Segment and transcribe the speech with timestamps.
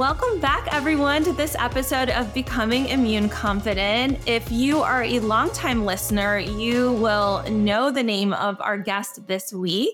[0.00, 4.18] Welcome back, everyone, to this episode of Becoming Immune Confident.
[4.26, 9.52] If you are a longtime listener, you will know the name of our guest this
[9.52, 9.92] week.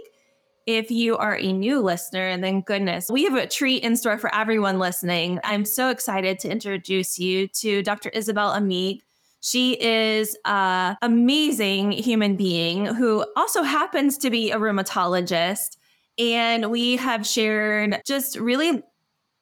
[0.65, 4.33] If you are a new listener, then goodness, we have a treat in store for
[4.33, 5.41] everyone listening.
[5.43, 8.11] I'm so excited to introduce you to Dr.
[8.11, 9.03] Isabelle Amigues.
[9.41, 15.79] She is an amazing human being who also happens to be a rheumatologist.
[16.17, 18.85] And we have shared just really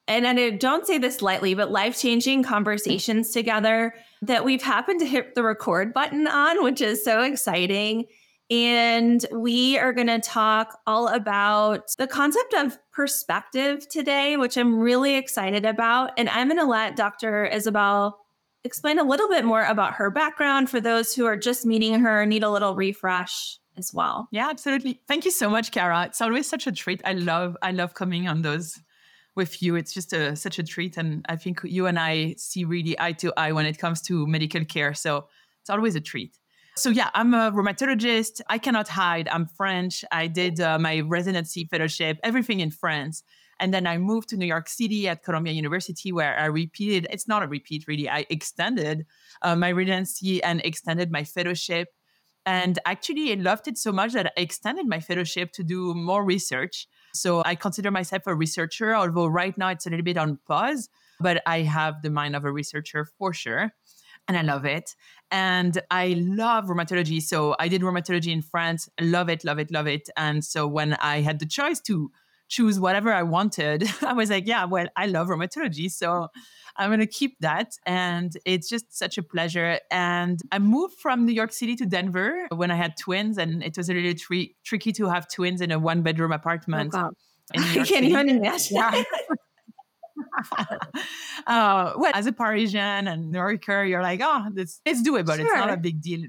[0.06, 5.06] and I don't say this lightly, but life changing conversations together that we've happened to
[5.06, 8.04] hit the record button on, which is so exciting.
[8.50, 14.78] And we are going to talk all about the concept of perspective today, which I'm
[14.78, 16.10] really excited about.
[16.18, 17.46] And I'm going to let Dr.
[17.46, 18.20] Isabelle
[18.62, 22.26] explain a little bit more about her background for those who are just meeting her,
[22.26, 24.28] need a little refresh as well.
[24.30, 25.00] Yeah, absolutely.
[25.08, 26.04] Thank you so much, Kara.
[26.04, 27.00] It's always such a treat.
[27.04, 28.78] I love I love coming on those
[29.36, 29.76] with you.
[29.76, 30.96] It's just a, such a treat.
[30.96, 34.26] And I think you and I see really eye to eye when it comes to
[34.26, 34.94] medical care.
[34.94, 35.28] So
[35.60, 36.38] it's always a treat.
[36.76, 38.40] So, yeah, I'm a rheumatologist.
[38.48, 39.28] I cannot hide.
[39.28, 40.04] I'm French.
[40.10, 43.22] I did uh, my residency fellowship, everything in France.
[43.60, 47.28] And then I moved to New York City at Columbia University, where I repeated, it's
[47.28, 49.06] not a repeat really, I extended
[49.42, 51.88] uh, my residency and extended my fellowship.
[52.44, 56.24] And actually, I loved it so much that I extended my fellowship to do more
[56.24, 56.88] research.
[57.14, 60.88] So I consider myself a researcher, although right now it's a little bit on pause,
[61.20, 63.72] but I have the mind of a researcher for sure.
[64.26, 64.96] And I love it.
[65.30, 67.22] And I love rheumatology.
[67.22, 68.88] So I did rheumatology in France.
[69.00, 70.08] Love it, love it, love it.
[70.16, 72.10] And so when I had the choice to
[72.48, 75.90] choose whatever I wanted, I was like, yeah, well, I love rheumatology.
[75.90, 76.28] So
[76.76, 77.72] I'm going to keep that.
[77.86, 79.78] And it's just such a pleasure.
[79.90, 83.76] And I moved from New York City to Denver when I had twins, and it
[83.76, 86.92] was a little tri- tricky to have twins in a one bedroom apartment.
[86.94, 87.10] Oh,
[87.56, 88.06] I can't City.
[88.08, 88.76] even imagine.
[88.76, 89.04] Yeah.
[91.46, 95.36] uh, well, as a Parisian and New Yorker, you're like, oh, this, it's doable.
[95.36, 95.46] Sure.
[95.46, 96.22] It's not a big deal.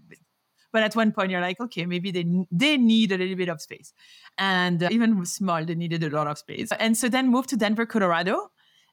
[0.75, 3.61] But at one point, you're like, okay, maybe they they need a little bit of
[3.61, 3.93] space,
[4.37, 6.69] and uh, even small, they needed a lot of space.
[6.77, 8.51] And so then moved to Denver, Colorado,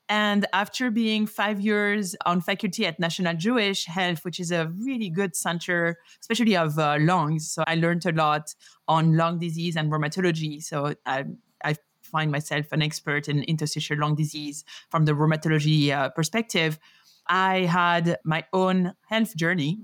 [0.09, 5.11] and after being five years on faculty at National Jewish Health, which is a really
[5.11, 8.55] good center, especially of uh, lungs, so I learned a lot
[8.87, 10.63] on lung disease and rheumatology.
[10.63, 11.25] So I,
[11.65, 16.79] I find myself an expert in interstitial lung disease from the rheumatology uh, perspective.
[17.27, 19.81] I had my own health journey,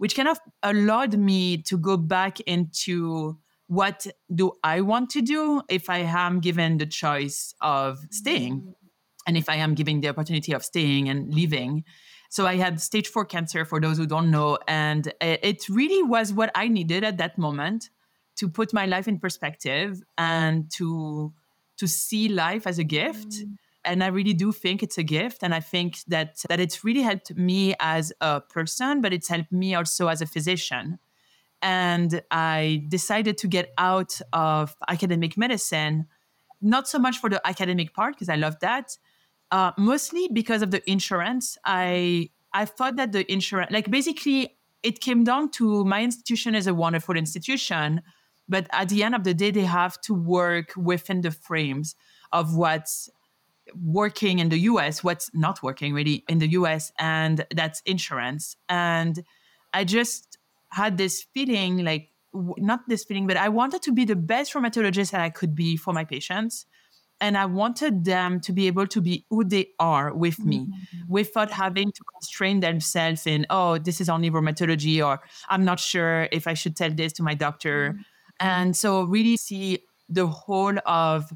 [0.00, 5.60] which kind of allowed me to go back into what do I want to do
[5.68, 8.72] if I am given the choice of staying
[9.26, 11.84] and if I am given the opportunity of staying and living.
[12.30, 14.56] So I had stage four cancer for those who don't know.
[14.66, 17.90] And it really was what I needed at that moment
[18.36, 21.34] to put my life in perspective and to
[21.76, 23.28] to see life as a gift.
[23.28, 23.56] Mm.
[23.84, 25.42] And I really do think it's a gift.
[25.42, 29.52] And I think that that it's really helped me as a person, but it's helped
[29.52, 30.98] me also as a physician.
[31.62, 36.06] And I decided to get out of academic medicine,
[36.60, 38.96] not so much for the academic part, because I love that,
[39.50, 41.58] uh, mostly because of the insurance.
[41.64, 46.66] I I thought that the insurance, like basically, it came down to my institution is
[46.66, 48.02] a wonderful institution,
[48.48, 51.94] but at the end of the day, they have to work within the frames
[52.32, 53.08] of what's
[53.74, 58.56] working in the US, what's not working really in the US, and that's insurance.
[58.68, 59.22] And
[59.72, 60.38] I just
[60.68, 65.10] had this feeling like, not this feeling, but I wanted to be the best rheumatologist
[65.10, 66.66] that I could be for my patients
[67.20, 71.12] and I wanted them to be able to be who they are with me mm-hmm.
[71.12, 76.28] without having to constrain themselves in, oh, this is only rheumatology, or I'm not sure
[76.32, 77.90] if I should tell this to my doctor.
[77.90, 78.00] Mm-hmm.
[78.40, 81.30] And so, really see the whole of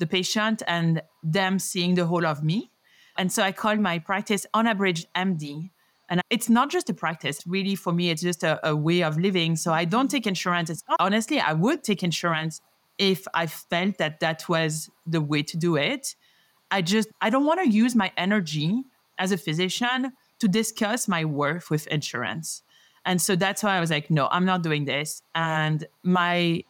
[0.00, 2.72] the patient and them seeing the whole of me.
[3.16, 5.70] And so, I call my practice Unabridged MD.
[6.08, 9.16] And it's not just a practice, really, for me, it's just a, a way of
[9.16, 9.54] living.
[9.56, 10.70] So, I don't take insurance.
[10.70, 12.60] It's, honestly, I would take insurance
[12.98, 16.16] if I felt that that was the way to do it.
[16.70, 18.84] I just, I don't want to use my energy
[19.18, 22.62] as a physician to discuss my worth with insurance.
[23.04, 25.22] And so that's why I was like, no, I'm not doing this.
[25.34, 26.64] And my,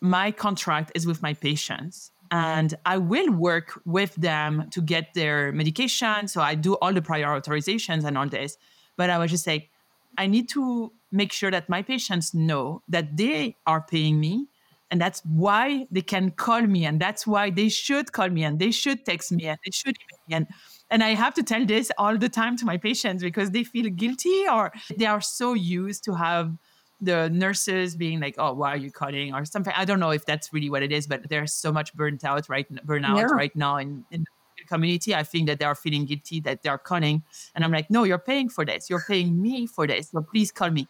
[0.00, 5.52] my contract is with my patients and I will work with them to get their
[5.52, 6.28] medication.
[6.28, 8.56] So I do all the prior authorizations and all this.
[8.96, 9.70] But I was just like,
[10.18, 14.46] I need to make sure that my patients know that they are paying me.
[14.90, 16.84] And that's why they can call me.
[16.84, 18.44] And that's why they should call me.
[18.44, 19.46] And they should text me.
[19.46, 19.96] And they should
[20.30, 20.46] and
[20.90, 23.90] and I have to tell this all the time to my patients because they feel
[23.90, 26.56] guilty or they are so used to have
[27.00, 29.72] the nurses being like, "Oh, why are you cutting?" or something.
[29.76, 32.48] I don't know if that's really what it is, but there's so much burnt out
[32.48, 33.26] right burnout yeah.
[33.26, 34.26] right now in, in
[34.66, 37.22] community, I think that they are feeling guilty that they are cutting,
[37.54, 38.90] And I'm like, no, you're paying for this.
[38.90, 40.10] You're paying me for this.
[40.10, 40.88] So please call me.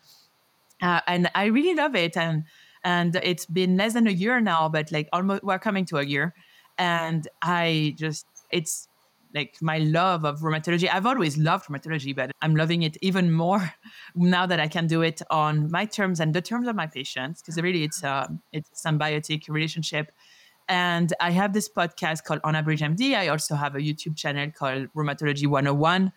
[0.83, 2.17] Uh, and I really love it.
[2.17, 2.45] And
[2.85, 6.05] and it's been less than a year now, but like almost we're coming to a
[6.05, 6.35] year.
[6.79, 8.89] And I just it's
[9.37, 10.89] like my love of rheumatology.
[10.93, 13.73] I've always loved rheumatology, but I'm loving it even more
[14.17, 17.43] now that I can do it on my terms and the terms of my patients,
[17.43, 20.11] because really it's a it's a symbiotic relationship.
[20.69, 23.15] And I have this podcast called Unabridged MD.
[23.15, 26.13] I also have a YouTube channel called Rheumatology 101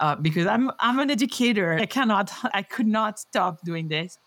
[0.00, 1.74] uh, because I'm I'm an educator.
[1.74, 4.18] I cannot I could not stop doing this.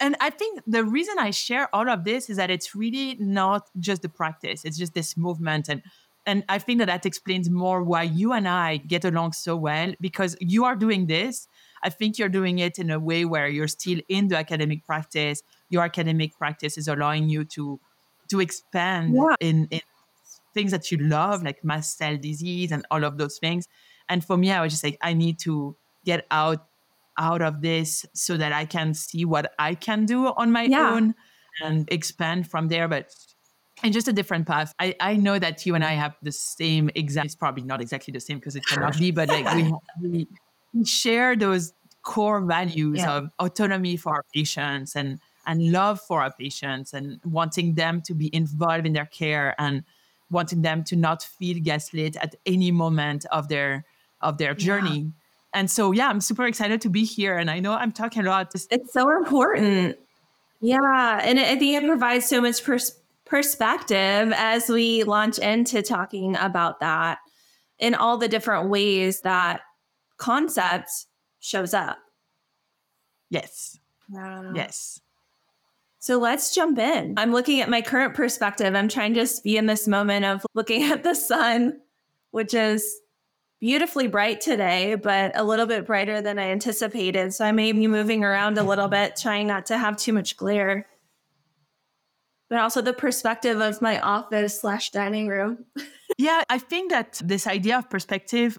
[0.00, 3.68] And I think the reason I share all of this is that it's really not
[3.80, 4.64] just the practice.
[4.64, 5.82] It's just this movement and
[6.28, 9.94] and I think that that explains more why you and I get along so well
[9.98, 11.48] because you are doing this.
[11.82, 15.42] I think you're doing it in a way where you're still in the academic practice.
[15.70, 17.80] Your academic practice is allowing you to
[18.28, 19.36] to expand yeah.
[19.40, 19.80] in, in
[20.52, 23.66] things that you love, like mast cell disease and all of those things.
[24.10, 26.66] And for me, I was just like, I need to get out
[27.16, 30.90] out of this so that I can see what I can do on my yeah.
[30.90, 31.14] own
[31.64, 32.86] and expand from there.
[32.86, 33.14] But
[33.82, 34.74] in just a different path.
[34.78, 38.12] I, I know that you and I have the same exact, it's probably not exactly
[38.12, 40.26] the same because it cannot be, but like we,
[40.74, 41.72] we share those
[42.02, 43.16] core values yeah.
[43.16, 48.14] of autonomy for our patients and and love for our patients and wanting them to
[48.14, 49.82] be involved in their care and
[50.30, 53.84] wanting them to not feel gaslit at any moment of their
[54.20, 54.98] of their journey.
[54.98, 55.10] Yeah.
[55.54, 57.38] And so yeah, I'm super excited to be here.
[57.38, 58.54] And I know I'm talking a lot.
[58.54, 59.96] It's so important.
[60.60, 61.20] Yeah.
[61.22, 62.97] And I think it provides so much pers-
[63.28, 67.18] perspective as we launch into talking about that
[67.78, 69.60] in all the different ways that
[70.16, 70.90] concept
[71.40, 71.98] shows up.
[73.30, 73.78] Yes.
[74.10, 74.52] Wow.
[74.54, 75.00] Yes.
[75.98, 77.14] So let's jump in.
[77.16, 78.74] I'm looking at my current perspective.
[78.74, 81.80] I'm trying to just be in this moment of looking at the sun,
[82.30, 83.00] which is
[83.60, 87.34] beautifully bright today, but a little bit brighter than I anticipated.
[87.34, 90.36] So I may be moving around a little bit, trying not to have too much
[90.36, 90.86] glare.
[92.50, 95.66] But also the perspective of my office slash dining room.
[96.18, 98.58] yeah, I think that this idea of perspective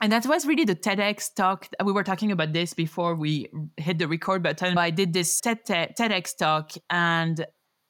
[0.00, 1.68] and that was really the TEDx talk.
[1.82, 3.48] We were talking about this before we
[3.78, 4.76] hit the record button.
[4.76, 7.46] I did this TED, TEDx talk, and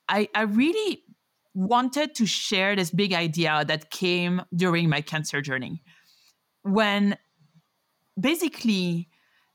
[0.09, 1.03] I, I really
[1.55, 5.83] wanted to share this big idea that came during my cancer journey.
[6.63, 7.17] When
[8.19, 9.09] basically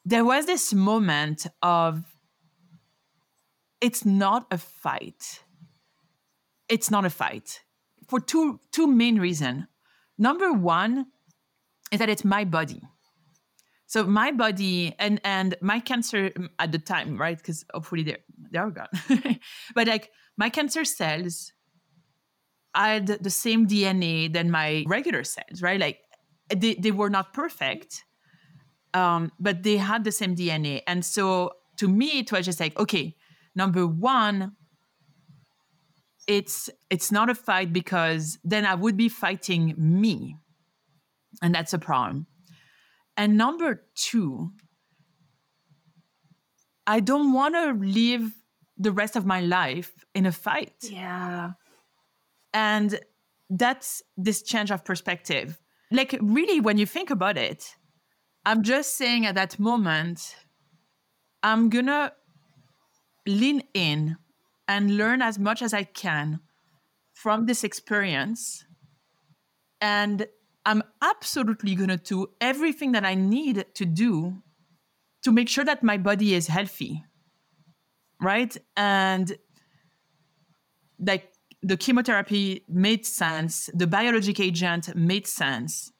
[0.03, 2.03] there was this moment of
[3.79, 5.43] it's not a fight.
[6.71, 7.61] It's not a fight
[8.07, 9.65] for two two main reasons.
[10.17, 11.07] Number one,
[11.91, 12.81] is that it's my body.
[13.85, 17.37] So my body and and my cancer at the time, right?
[17.37, 18.87] Because hopefully they're they're gone.
[19.75, 21.51] but like my cancer cells
[22.73, 25.79] had the same DNA than my regular cells, right?
[25.79, 25.99] Like
[26.55, 28.05] they, they were not perfect,
[28.93, 30.81] um, but they had the same DNA.
[30.87, 33.15] And so to me, it was just like, okay,
[33.55, 34.55] number one,
[36.31, 40.37] it's it's not a fight because then I would be fighting me
[41.41, 42.27] and that's a problem.
[43.17, 44.51] And number two,
[46.87, 48.31] I don't want to live
[48.77, 50.73] the rest of my life in a fight.
[50.83, 51.51] Yeah.
[52.53, 52.97] And
[53.49, 55.59] that's this change of perspective.
[55.91, 57.75] Like, really, when you think about it,
[58.45, 60.35] I'm just saying at that moment,
[61.43, 62.13] I'm going to
[63.27, 64.15] lean in
[64.67, 66.39] and learn as much as I can
[67.13, 68.63] from this experience
[69.81, 70.27] and
[70.65, 74.41] I'm absolutely going to do everything that I need to do
[75.23, 77.03] to make sure that my body is healthy.
[78.21, 78.55] Right.
[78.77, 79.35] And
[80.99, 85.91] like the chemotherapy made sense, the biologic agent made sense.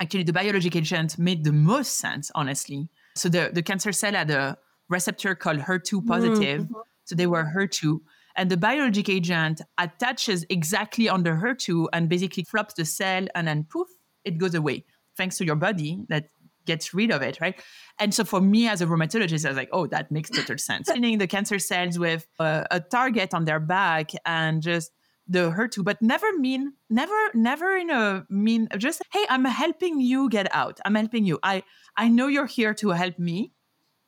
[0.00, 2.88] Actually, the biologic agent made the most sense, honestly.
[3.16, 4.56] So the, the cancer cell had a
[4.88, 6.62] receptor called HER2 positive.
[6.62, 6.74] Mm-hmm.
[7.04, 7.98] So they were HER2
[8.36, 13.66] and the biologic agent attaches exactly under HER2 and basically flops the cell and then
[13.70, 13.88] poof,
[14.24, 14.84] it goes away
[15.16, 16.26] thanks to your body that
[16.66, 17.60] gets rid of it, right?
[17.98, 20.90] And so for me as a rheumatologist, I was like, oh, that makes total sense.
[20.90, 24.90] Killing the cancer cells with a, a, target on their back and just
[25.28, 30.28] the HER2, but never mean, never, never in a mean, just, hey, I'm helping you
[30.28, 30.80] get out.
[30.84, 31.38] I'm helping you.
[31.42, 31.62] I,
[31.96, 33.52] I know you're here to help me.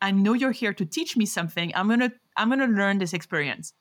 [0.00, 1.72] I know you're here to teach me something.
[1.74, 3.72] I'm gonna, I'm gonna learn this experience.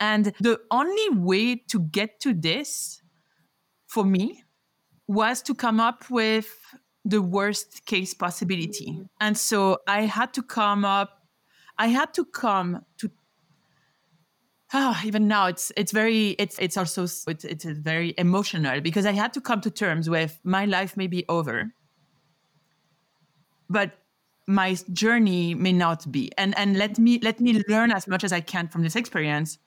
[0.00, 3.02] And the only way to get to this
[3.86, 4.42] for me
[5.06, 6.48] was to come up with
[7.04, 9.00] the worst case possibility.
[9.20, 11.22] And so I had to come up,
[11.78, 13.10] I had to come to
[14.74, 19.12] oh, even now it's it's very it's it's also it's, it's very emotional because I
[19.12, 21.72] had to come to terms with my life may be over,
[23.70, 23.92] but
[24.46, 26.30] my journey may not be.
[26.36, 29.58] And and let me let me learn as much as i can from this experience.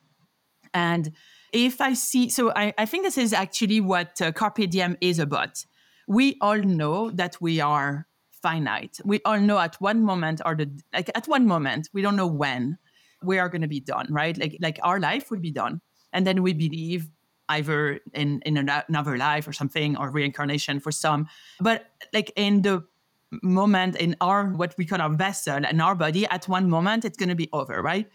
[0.74, 1.12] And
[1.54, 5.20] if i see so i, I think this is actually what uh, carpe diem is
[5.20, 5.66] about.
[6.08, 8.08] We all know that we are
[8.42, 9.00] finite.
[9.04, 12.28] We all know at one moment or the like at one moment we don't know
[12.28, 12.78] when
[13.24, 14.38] we are going to be done right?
[14.38, 15.82] Like like our life will be done.
[16.14, 17.10] And then we believe
[17.50, 21.28] either in in another life or something or reincarnation for some.
[21.60, 22.84] But like in the
[23.32, 27.18] moment in our what we call our vessel and our body at one moment it's
[27.18, 28.08] going to be over right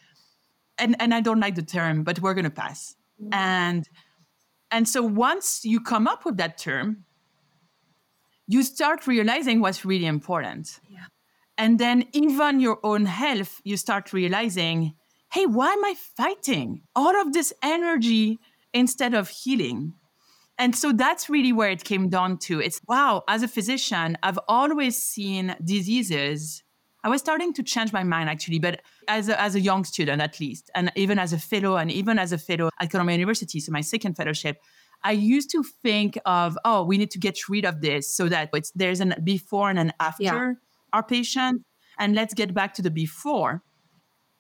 [0.79, 3.33] and and i don't like the term but we're going to pass mm-hmm.
[3.35, 3.89] and
[4.71, 7.05] and so once you come up with that term
[8.47, 11.05] you start realizing what's really important yeah.
[11.59, 14.95] and then even your own health you start realizing
[15.31, 18.39] hey why am i fighting all of this energy
[18.73, 19.93] instead of healing
[20.59, 22.61] and so that's really where it came down to.
[22.61, 26.63] It's wow, as a physician, I've always seen diseases.
[27.05, 30.23] I was starting to change my mind actually, but as a, as a young student
[30.23, 33.59] at least, and even as a fellow, and even as a fellow at Columbia University,
[33.59, 34.59] so my second fellowship,
[35.03, 38.51] I used to think of, oh, we need to get rid of this so that
[38.53, 40.53] it's, there's an before and an after yeah.
[40.93, 41.65] our patient,
[41.99, 43.63] and let's get back to the before.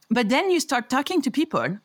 [0.09, 1.78] But then you start talking to people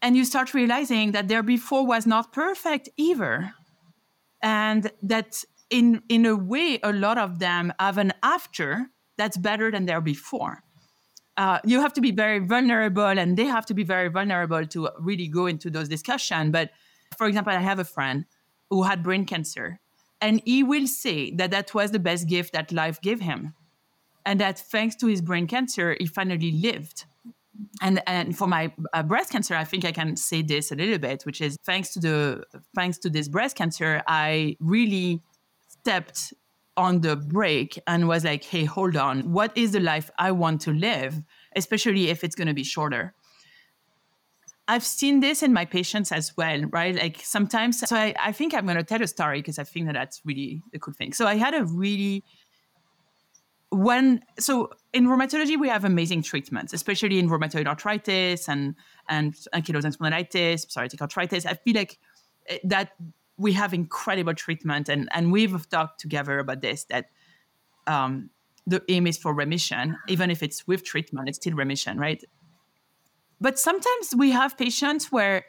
[0.00, 3.52] and you start realizing that their before was not perfect either.
[4.42, 8.86] And that in in a way a lot of them have an after
[9.16, 10.62] that's better than their before.
[11.36, 14.88] Uh, you have to be very vulnerable and they have to be very vulnerable to
[14.98, 16.70] really go into those discussions but
[17.16, 18.24] for example i have a friend
[18.70, 19.80] who had brain cancer
[20.20, 23.54] and he will say that that was the best gift that life gave him.
[24.26, 27.06] And that thanks to his brain cancer he finally lived
[27.82, 30.98] and and for my uh, breast cancer i think i can say this a little
[30.98, 32.42] bit which is thanks to the
[32.74, 35.22] thanks to this breast cancer i really
[35.66, 36.32] stepped
[36.76, 40.60] on the brake and was like hey hold on what is the life i want
[40.60, 41.22] to live
[41.56, 43.14] especially if it's going to be shorter
[44.70, 46.94] I've seen this in my patients as well, right?
[46.94, 49.86] Like sometimes, so I, I think I'm going to tell a story because I think
[49.86, 51.14] that that's really a cool thing.
[51.14, 52.22] So I had a really
[53.70, 58.74] when so in rheumatology we have amazing treatments especially in rheumatoid arthritis and
[59.08, 61.46] and ankylosing spondylitis psoriatic arthritis.
[61.46, 61.98] I feel like
[62.48, 62.88] eh, that
[63.36, 67.04] we have incredible treatment and and we've talked together about this that
[67.86, 68.30] um,
[68.66, 69.96] the aim is for remission.
[70.08, 72.22] Even if it's with treatment it's still remission right?
[73.40, 75.44] But sometimes we have patients where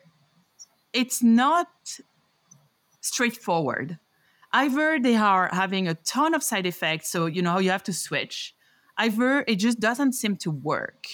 [0.94, 1.68] it's not
[3.02, 3.98] straightforward.
[4.54, 7.94] Either they are having a ton of side effects, so you know you have to
[7.94, 8.54] switch.
[9.00, 11.08] Either it just doesn't seem to work.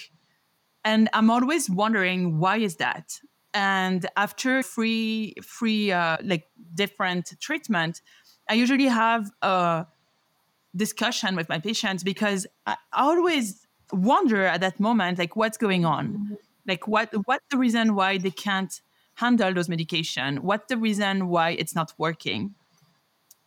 [0.83, 3.19] And I'm always wondering why is that?
[3.53, 8.01] And after free, free, uh, like different treatment,
[8.49, 9.85] I usually have a
[10.75, 16.07] discussion with my patients because I always wonder at that moment, like what's going on,
[16.07, 16.33] mm-hmm.
[16.67, 18.81] like what what's the reason why they can't
[19.15, 20.37] handle those medication?
[20.37, 22.55] What's the reason why it's not working?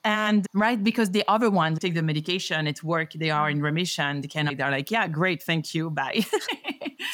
[0.05, 4.21] And right, because the other ones take the medication, it's work, they are in remission,
[4.21, 6.25] they can they're like, yeah, great, thank you, bye.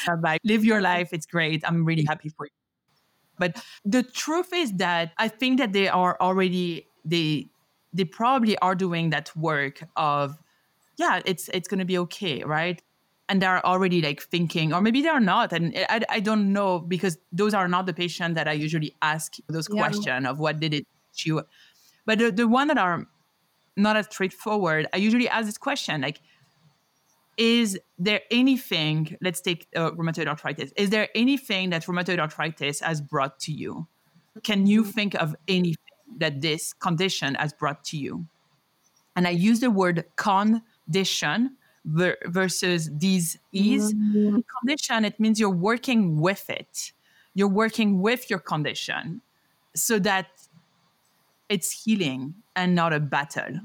[0.07, 0.37] Uh, bye.
[0.43, 1.63] Live your life, it's great.
[1.65, 2.51] I'm really happy for you.
[3.37, 7.49] But the truth is that I think that they are already they
[7.93, 10.37] they probably are doing that work of
[10.97, 12.81] yeah, it's it's gonna be okay, right?
[13.27, 15.51] And they're already like thinking, or maybe they're not.
[15.51, 19.37] And I, I don't know because those are not the patients that I usually ask
[19.47, 19.81] those yeah.
[19.81, 21.43] questions of what did it teach you
[22.05, 23.05] but the, the one that are
[23.75, 26.21] not as straightforward, I usually ask this question like,
[27.37, 33.01] is there anything, let's take uh, rheumatoid arthritis, is there anything that rheumatoid arthritis has
[33.01, 33.87] brought to you?
[34.43, 35.75] Can you think of anything
[36.17, 38.25] that this condition has brought to you?
[39.15, 43.93] And I use the word condition versus these is.
[43.93, 44.39] Mm-hmm.
[44.59, 46.91] Condition, it means you're working with it.
[47.33, 49.21] You're working with your condition
[49.75, 50.27] so that
[51.49, 53.59] it's healing and not a battle.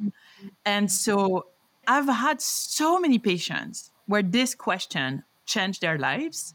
[0.64, 1.46] And so
[1.86, 6.54] I've had so many patients where this question changed their lives.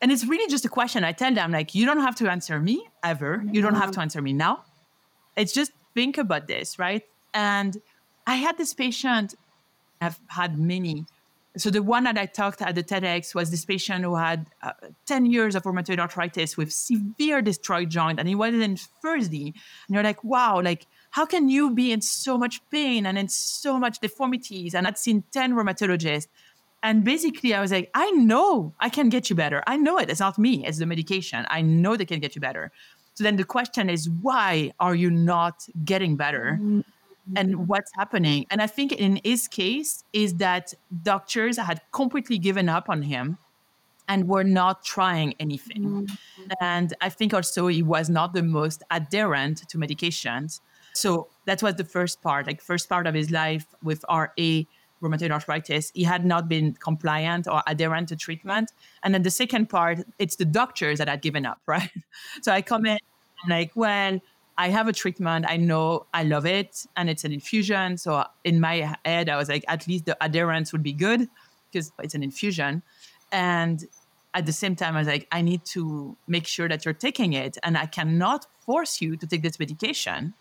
[0.00, 1.04] And it's really just a question.
[1.04, 3.42] I tell them, like, you don't have to answer me ever.
[3.50, 4.64] You don't have to answer me now.
[5.36, 7.02] It's just think about this, right?
[7.32, 7.76] And
[8.26, 9.34] I had this patient,
[10.00, 11.06] I've had many
[11.56, 14.72] so the one that I talked at the TEDx was this patient who had uh,
[15.06, 19.54] 10 years of rheumatoid arthritis with severe destroyed joint and he was in first D.
[19.86, 23.28] And you're like, wow, like how can you be in so much pain and in
[23.28, 24.74] so much deformities?
[24.74, 26.28] And I'd seen 10 rheumatologists.
[26.82, 29.62] And basically, I was like, I know I can get you better.
[29.66, 30.10] I know it.
[30.10, 31.46] It's not me, it's the medication.
[31.48, 32.70] I know they can get you better.
[33.14, 36.58] So then the question is, why are you not getting better?
[36.60, 36.80] Mm-hmm.
[37.34, 38.46] And what's happening?
[38.50, 43.38] And I think in his case is that doctors had completely given up on him
[44.08, 45.82] and were not trying anything.
[45.82, 46.44] Mm-hmm.
[46.60, 50.60] And I think also he was not the most adherent to medications.
[50.92, 54.62] So that was the first part, like first part of his life with RA
[55.02, 58.72] rheumatoid arthritis, he had not been compliant or adherent to treatment.
[59.02, 61.90] And then the second part, it's the doctors that had given up, right?
[62.42, 62.98] So I come in
[63.44, 64.20] I'm like, well,
[64.58, 65.44] I have a treatment.
[65.48, 67.98] I know I love it and it's an infusion.
[67.98, 71.28] So in my head, I was like, at least the adherence would be good
[71.70, 72.82] because it's an infusion.
[73.32, 73.84] And
[74.34, 77.34] at the same time, I was like, I need to make sure that you're taking
[77.34, 80.34] it and I cannot force you to take this medication.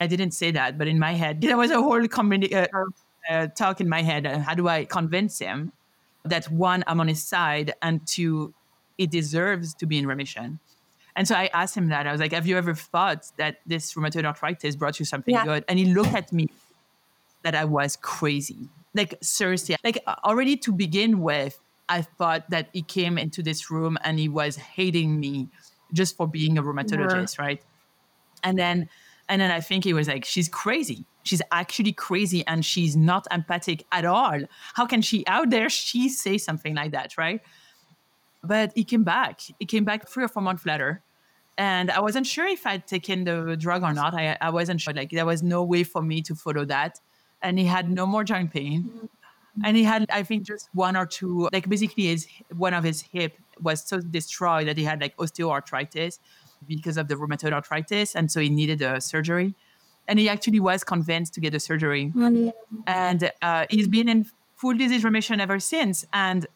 [0.00, 3.46] I didn't say that, but in my head, there was a whole combina- uh, uh,
[3.48, 4.26] talk in my head.
[4.26, 5.72] Uh, how do I convince him
[6.24, 8.52] that one, I'm on his side, and two,
[8.98, 10.58] he deserves to be in remission?
[11.16, 12.06] And so I asked him that.
[12.06, 15.44] I was like, Have you ever thought that this rheumatoid arthritis brought you something yeah.
[15.44, 15.64] good?
[15.68, 16.48] And he looked at me
[17.42, 18.68] that I was crazy.
[18.94, 23.98] Like, seriously, like already to begin with, I thought that he came into this room
[24.02, 25.48] and he was hating me
[25.92, 27.44] just for being a rheumatologist, yeah.
[27.44, 27.62] right?
[28.42, 28.88] And then
[29.28, 31.06] and then I think he was like, she's crazy.
[31.22, 34.40] She's actually crazy and she's not empathic at all.
[34.74, 37.40] How can she out there she say something like that, right?
[38.42, 39.40] But he came back.
[39.58, 41.02] He came back three or four months later.
[41.56, 44.14] And I wasn't sure if I'd taken the drug or not.
[44.14, 44.92] I, I wasn't sure.
[44.92, 47.00] Like there was no way for me to follow that.
[47.42, 49.08] And he had no more joint pain.
[49.62, 53.02] And he had, I think, just one or two, like basically his one of his
[53.02, 56.18] hip was so destroyed that he had like osteoarthritis
[56.66, 59.54] because of the rheumatoid arthritis, and so he needed a surgery.
[60.08, 62.52] And he actually was convinced to get a surgery, oh,
[62.86, 66.04] and uh, he's been in full disease remission ever since.
[66.12, 66.46] And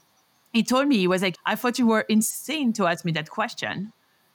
[0.52, 3.31] he told me he was like, "I thought you were insane to ask me that
[3.31, 3.93] question."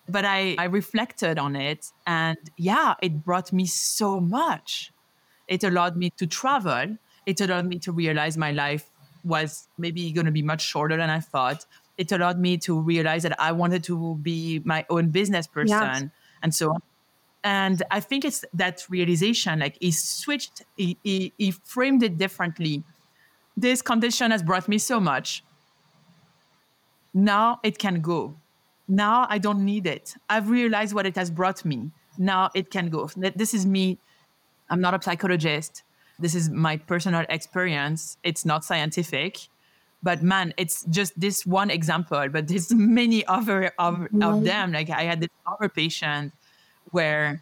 [0.10, 4.92] But I, I reflected on it, and yeah, it brought me so much.
[5.48, 6.98] It allowed me to travel.
[7.26, 8.90] It allowed me to realize my life
[9.24, 11.66] was maybe going to be much shorter than I thought
[11.98, 16.04] it allowed me to realize that I wanted to be my own business person yes.
[16.42, 16.82] and so on.
[17.44, 22.84] And I think it's that realization, like he switched, he, he, he framed it differently.
[23.58, 25.44] This condition has brought me so much.
[27.14, 28.36] Now it can go.
[28.88, 30.16] Now I don't need it.
[30.30, 31.92] I've realized what it has brought me.
[32.18, 33.10] Now it can go.
[33.16, 34.00] This is me.
[34.70, 35.84] I'm not a psychologist.
[36.20, 38.18] This is my personal experience.
[38.24, 39.48] It's not scientific
[40.04, 44.90] but man it's just this one example but there's many other of, of them like
[44.90, 46.34] i had this other patient
[46.92, 47.42] where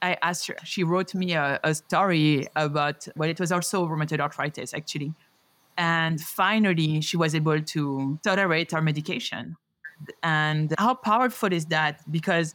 [0.00, 4.20] i asked her she wrote me a, a story about well it was also rheumatoid
[4.20, 5.12] arthritis actually
[5.76, 9.56] and finally she was able to tolerate her medication
[10.22, 12.54] and how powerful is that because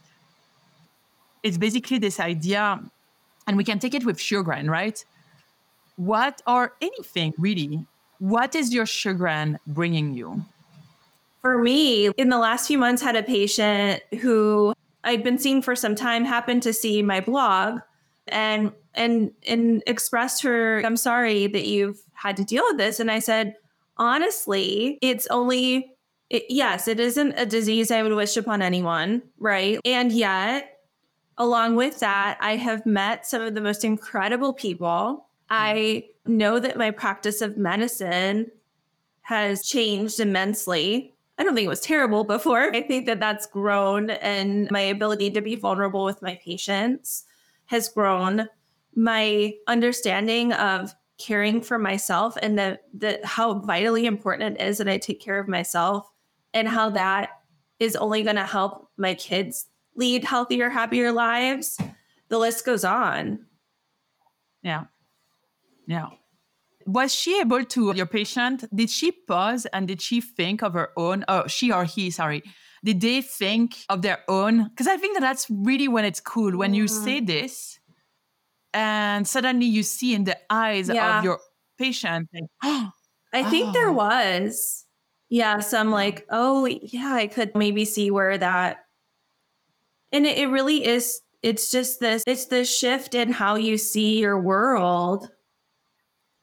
[1.42, 2.80] it's basically this idea
[3.46, 5.04] and we can take it with Sjögren right
[5.96, 7.86] what or anything really
[8.18, 10.44] what is your Sjögren bringing you?
[11.42, 15.76] For me, in the last few months, had a patient who I'd been seeing for
[15.76, 17.80] some time happened to see my blog
[18.26, 22.98] and and and expressed her, I'm sorry that you've had to deal with this.
[22.98, 23.54] And I said,
[23.96, 25.92] honestly, it's only
[26.30, 29.80] it, yes, it isn't a disease I would wish upon anyone, right?
[29.84, 30.80] And yet,
[31.38, 35.26] along with that, I have met some of the most incredible people.
[35.48, 38.50] I know that my practice of medicine
[39.22, 41.14] has changed immensely.
[41.38, 42.74] I don't think it was terrible before.
[42.74, 47.24] I think that that's grown and my ability to be vulnerable with my patients
[47.66, 48.48] has grown.
[48.94, 54.88] My understanding of caring for myself and that that how vitally important it is that
[54.88, 56.10] I take care of myself
[56.58, 57.30] and how that
[57.78, 61.78] is only going to help my kids lead healthier, happier lives.
[62.28, 63.46] The list goes on.
[64.62, 64.84] Yeah.
[65.86, 66.08] Yeah.
[66.86, 70.90] Was she able to, your patient, did she pause and did she think of her
[70.96, 72.42] own, oh, she or he, sorry,
[72.84, 74.68] did they think of their own?
[74.68, 77.04] Because I think that that's really when it's cool when you mm-hmm.
[77.04, 77.78] say this
[78.72, 81.18] and suddenly you see in the eyes yeah.
[81.18, 81.40] of your
[81.78, 82.90] patient, like, oh,
[83.32, 83.72] I think oh.
[83.72, 84.84] there was.
[85.30, 88.84] Yeah, So I'm like, oh, yeah, I could maybe see where that.
[90.10, 94.18] And it, it really is, it's just this, it's the shift in how you see
[94.18, 95.28] your world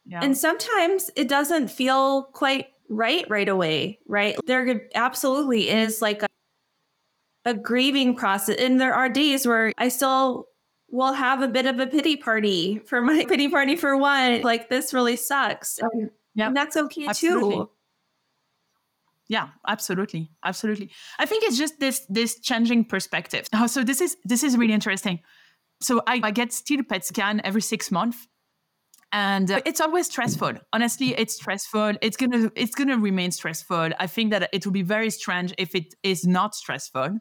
[0.06, 0.19] yeah.
[0.24, 4.36] And sometimes it doesn't feel quite right right away, right?
[4.45, 6.28] There could absolutely is like a,
[7.45, 8.58] a grieving process.
[8.60, 10.48] And there are days where I still
[10.89, 14.41] will have a bit of a pity party for my pity party for one.
[14.41, 15.80] Like, this really sucks.
[15.82, 16.48] Oh, yeah.
[16.48, 17.56] And that's okay Absolutely.
[17.56, 17.69] too.
[19.28, 20.30] Yeah, absolutely.
[20.44, 20.92] Absolutely.
[21.18, 23.48] I think it's just this this changing perspective.
[23.54, 25.20] Oh, so this is this is really interesting.
[25.82, 28.28] So I, I get still PET scan every six months
[29.12, 34.08] and uh, it's always stressful honestly it's stressful it's gonna it's gonna remain stressful i
[34.08, 37.18] think that it will be very strange if it is not stressful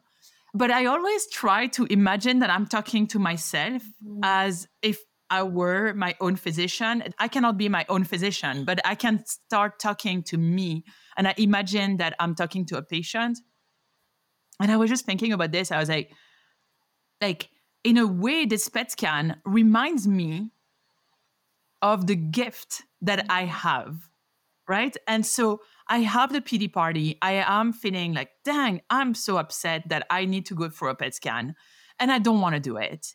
[0.53, 4.19] but i always try to imagine that i'm talking to myself mm.
[4.23, 8.95] as if i were my own physician i cannot be my own physician but i
[8.95, 10.83] can start talking to me
[11.17, 13.39] and i imagine that i'm talking to a patient
[14.59, 16.11] and i was just thinking about this i was like
[17.21, 17.49] like
[17.83, 20.51] in a way this pet scan reminds me
[21.81, 24.09] of the gift that I have.
[24.67, 24.97] Right.
[25.07, 27.19] And so I have the PD party.
[27.21, 30.95] I am feeling like, dang, I'm so upset that I need to go for a
[30.95, 31.55] PET scan
[31.99, 33.13] and I don't want to do it.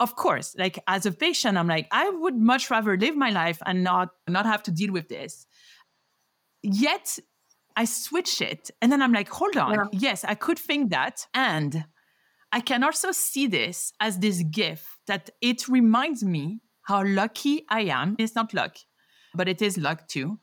[0.00, 3.60] Of course, like as a patient, I'm like, I would much rather live my life
[3.66, 5.46] and not not have to deal with this.
[6.62, 7.18] Yet
[7.78, 8.72] I switch it.
[8.82, 9.72] And then I'm like, hold on.
[9.72, 9.84] Yeah.
[9.92, 11.28] Yes, I could think that.
[11.32, 11.84] And
[12.50, 17.82] I can also see this as this gift that it reminds me how lucky I
[17.82, 18.16] am.
[18.18, 18.76] It's not luck,
[19.32, 20.40] but it is luck too.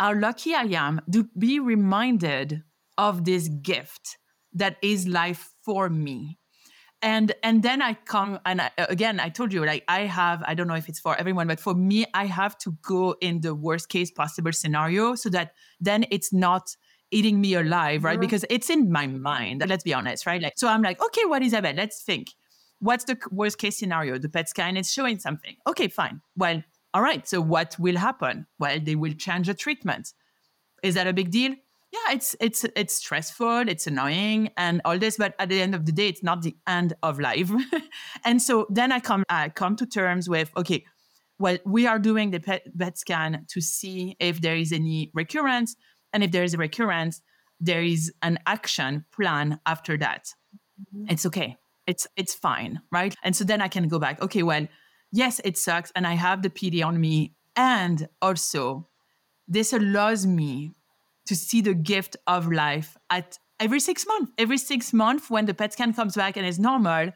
[0.00, 2.62] How lucky I am to be reminded
[2.96, 4.16] of this gift
[4.54, 6.38] that is life for me.
[7.02, 10.54] And and then I come and I, again I told you like I have I
[10.54, 13.56] don't know if it's for everyone but for me I have to go in the
[13.56, 16.76] worst case possible scenario so that then it's not
[17.10, 18.14] eating me alive, right?
[18.14, 18.20] Mm-hmm.
[18.20, 19.64] Because it's in my mind.
[19.68, 20.40] Let's be honest, right?
[20.40, 22.28] Like, so I'm like, okay, what is that Let's think
[22.82, 24.18] what's the worst case scenario?
[24.18, 25.56] The PET scan is showing something.
[25.68, 26.20] Okay, fine.
[26.36, 26.62] Well,
[26.92, 27.26] all right.
[27.26, 28.46] So what will happen?
[28.58, 30.12] Well, they will change the treatment.
[30.82, 31.54] Is that a big deal?
[31.92, 35.18] Yeah, it's it's it's stressful, it's annoying, and all this.
[35.18, 37.50] But at the end of the day, it's not the end of life.
[38.24, 40.84] and so then I come I come to terms with okay,
[41.38, 45.76] well, we are doing the PET, PET scan to see if there is any recurrence,
[46.14, 47.20] and if there is a recurrence,
[47.60, 50.28] there is an action plan after that.
[50.94, 51.10] Mm-hmm.
[51.10, 53.14] It's okay it's it's fine, right?
[53.22, 54.20] And so then I can go back.
[54.22, 54.66] Okay, well,
[55.10, 58.88] yes, it sucks, and I have the PD on me, and also
[59.48, 60.72] this allows me
[61.26, 64.32] to see the gift of life at every six months.
[64.38, 67.12] Every six months, when the PET scan comes back and is normal,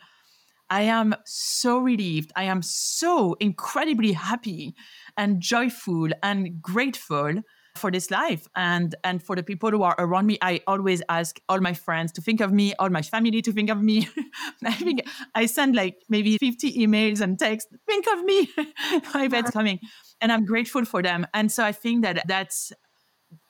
[0.69, 2.33] I am so relieved.
[2.37, 4.75] I am so incredibly happy
[5.17, 7.43] and joyful and grateful
[7.77, 8.49] for this life.
[8.57, 12.11] And and for the people who are around me i always ask all my friends
[12.13, 14.09] to think of me all my family to think of me.
[14.65, 15.03] I think
[15.35, 18.49] i send like maybe 50 emails and texts think of me
[19.15, 19.79] my pet's coming.
[20.21, 21.27] And i'm grateful for them.
[21.35, 22.73] And so i think that that's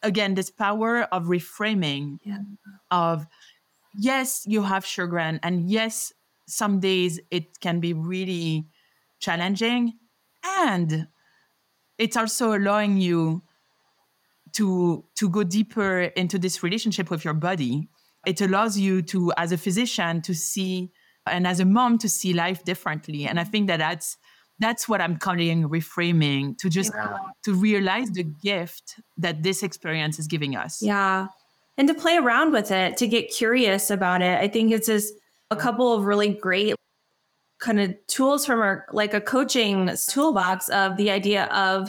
[0.02, 2.38] again this power of reframing yeah.
[2.90, 3.26] of
[3.98, 6.12] yes you have Sjogren and yes
[6.46, 8.66] some days it can be really
[9.18, 9.94] challenging
[10.44, 11.08] and
[11.98, 13.42] it's also allowing you
[14.52, 17.88] to to go deeper into this relationship with your body
[18.26, 20.90] it allows you to as a physician to see
[21.26, 24.16] and as a mom to see life differently and i think that that's
[24.58, 27.16] that's what i'm calling reframing to just yeah.
[27.42, 31.26] to realize the gift that this experience is giving us yeah
[31.78, 35.14] and to play around with it to get curious about it i think it's just
[35.50, 36.74] a couple of really great
[37.60, 41.88] kind of tools from our like a coaching toolbox of the idea of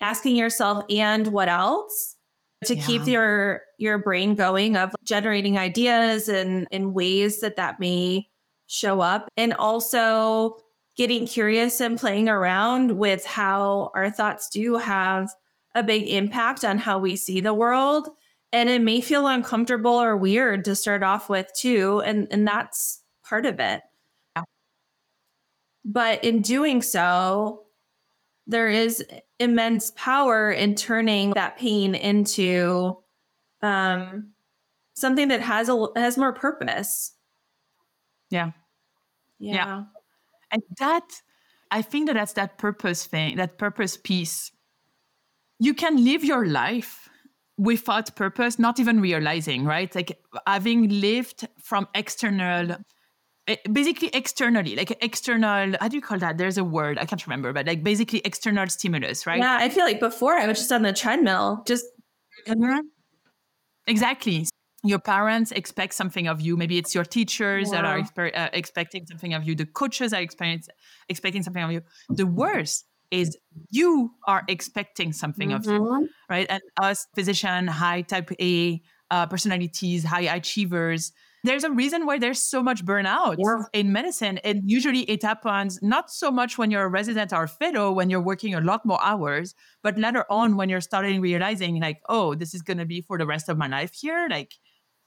[0.00, 2.16] asking yourself and what else
[2.64, 2.86] to yeah.
[2.86, 8.26] keep your your brain going of generating ideas and in ways that that may
[8.66, 10.56] show up and also
[10.96, 15.30] getting curious and playing around with how our thoughts do have
[15.74, 18.08] a big impact on how we see the world
[18.52, 23.02] and it may feel uncomfortable or weird to start off with too and and that's
[23.24, 23.82] part of it
[24.36, 24.42] yeah.
[25.84, 27.64] but in doing so
[28.46, 29.04] there is
[29.38, 32.96] immense power in turning that pain into
[33.62, 34.32] um,
[34.94, 37.12] something that has a has more purpose.
[38.30, 38.52] Yeah.
[39.38, 39.54] yeah.
[39.54, 39.82] Yeah.
[40.54, 41.20] And that
[41.70, 44.52] I think that that's that purpose thing, that purpose piece.
[45.58, 47.08] You can live your life
[47.58, 49.92] without purpose, not even realizing, right?
[49.94, 52.76] Like having lived from external
[53.46, 57.26] Eh, basically externally like external how do you call that there's a word i can't
[57.26, 60.72] remember but like basically external stimulus right yeah i feel like before i was just
[60.72, 61.84] on the treadmill just
[62.48, 62.78] mm-hmm.
[63.86, 64.46] exactly
[64.84, 69.06] your parents expect something of you maybe it's your teachers that are exper- uh, expecting
[69.06, 73.36] something of you the coaches are expecting something of you the worst is
[73.70, 75.56] you are expecting something mm-hmm.
[75.56, 76.04] of you mm-hmm.
[76.28, 81.12] right and us physician high type a uh, personalities high achievers
[81.44, 83.64] there's a reason why there's so much burnout yeah.
[83.78, 84.38] in medicine.
[84.38, 88.08] And usually it happens not so much when you're a resident or a fellow, when
[88.08, 92.34] you're working a lot more hours, but later on when you're starting realizing, like, oh,
[92.34, 94.26] this is going to be for the rest of my life here.
[94.30, 94.54] Like,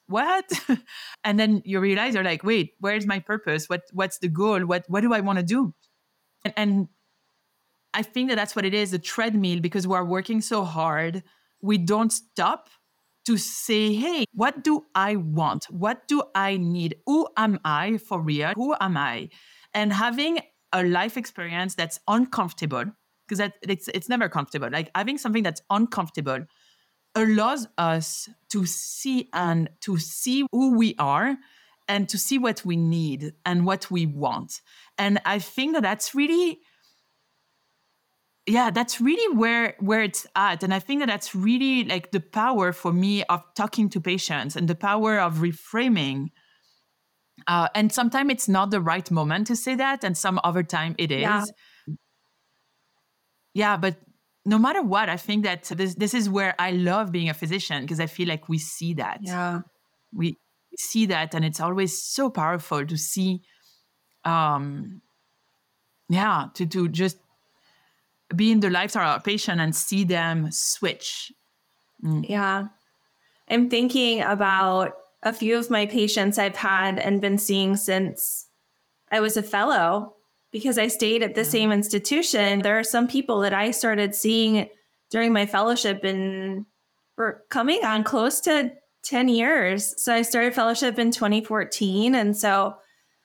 [0.08, 0.50] what?
[1.24, 3.68] and then you realize you're like, wait, where's my purpose?
[3.68, 4.66] What What's the goal?
[4.66, 5.74] What What do I want to do?
[6.44, 6.88] And, and
[7.94, 11.24] I think that that's what it is a treadmill because we're working so hard.
[11.62, 12.70] We don't stop
[13.26, 15.66] to say, hey, what do I want?
[15.66, 16.96] What do I need?
[17.06, 18.54] Who am I for real?
[18.56, 19.30] Who am I?
[19.74, 20.40] And having
[20.72, 22.86] a life experience that's uncomfortable,
[23.28, 26.46] because that, it's, it's never comfortable, like having something that's uncomfortable
[27.18, 31.36] allows us to see and to see who we are
[31.88, 34.62] and to see what we need and what we want.
[34.98, 36.60] And I think that that's really
[38.46, 40.64] yeah that's really where where it's at.
[40.64, 44.56] And i think that that's really like the power for me of talking to patients
[44.56, 46.30] and the power of reframing
[47.46, 50.96] uh, and sometimes it's not the right moment to say that and some other time
[50.98, 51.22] it is.
[51.22, 51.44] Yeah,
[53.54, 53.98] yeah but
[54.48, 57.82] no matter what i think that this this is where i love being a physician
[57.82, 59.62] because i feel like we see that yeah
[60.14, 60.38] we
[60.78, 63.42] see that and it's always so powerful to see
[64.26, 65.02] um
[66.10, 67.18] yeah to to just
[68.36, 71.32] be in the lives of our patient and see them switch.
[72.04, 72.28] Mm.
[72.28, 72.68] Yeah.
[73.50, 78.48] I'm thinking about a few of my patients I've had and been seeing since
[79.12, 80.16] I was a fellow
[80.52, 82.62] because I stayed at the same institution.
[82.62, 84.70] There are some people that I started seeing
[85.10, 86.66] during my fellowship and
[87.18, 88.72] we're coming on close to
[89.04, 90.02] 10 years.
[90.02, 92.76] So I started fellowship in 2014 and so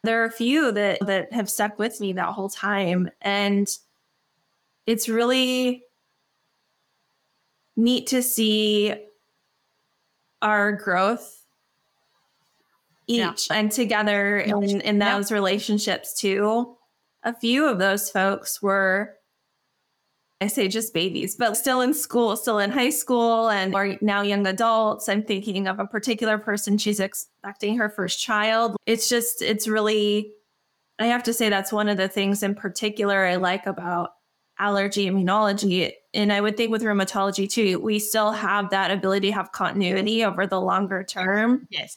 [0.02, 3.68] there are a few that that have stuck with me that whole time and
[4.86, 5.84] it's really
[7.76, 8.94] neat to see
[10.40, 11.44] our growth
[13.06, 13.56] each yeah.
[13.56, 15.34] and together in, in those yeah.
[15.34, 16.76] relationships too.
[17.24, 19.14] A few of those folks were,
[20.40, 24.22] I say just babies, but still in school, still in high school, and are now
[24.22, 25.08] young adults.
[25.08, 28.76] I'm thinking of a particular person, she's expecting her first child.
[28.86, 30.32] It's just, it's really,
[30.98, 34.10] I have to say, that's one of the things in particular I like about
[34.58, 35.92] allergy immunology.
[36.14, 40.24] And I would think with rheumatology too, we still have that ability to have continuity
[40.24, 41.66] over the longer term.
[41.70, 41.96] Yes.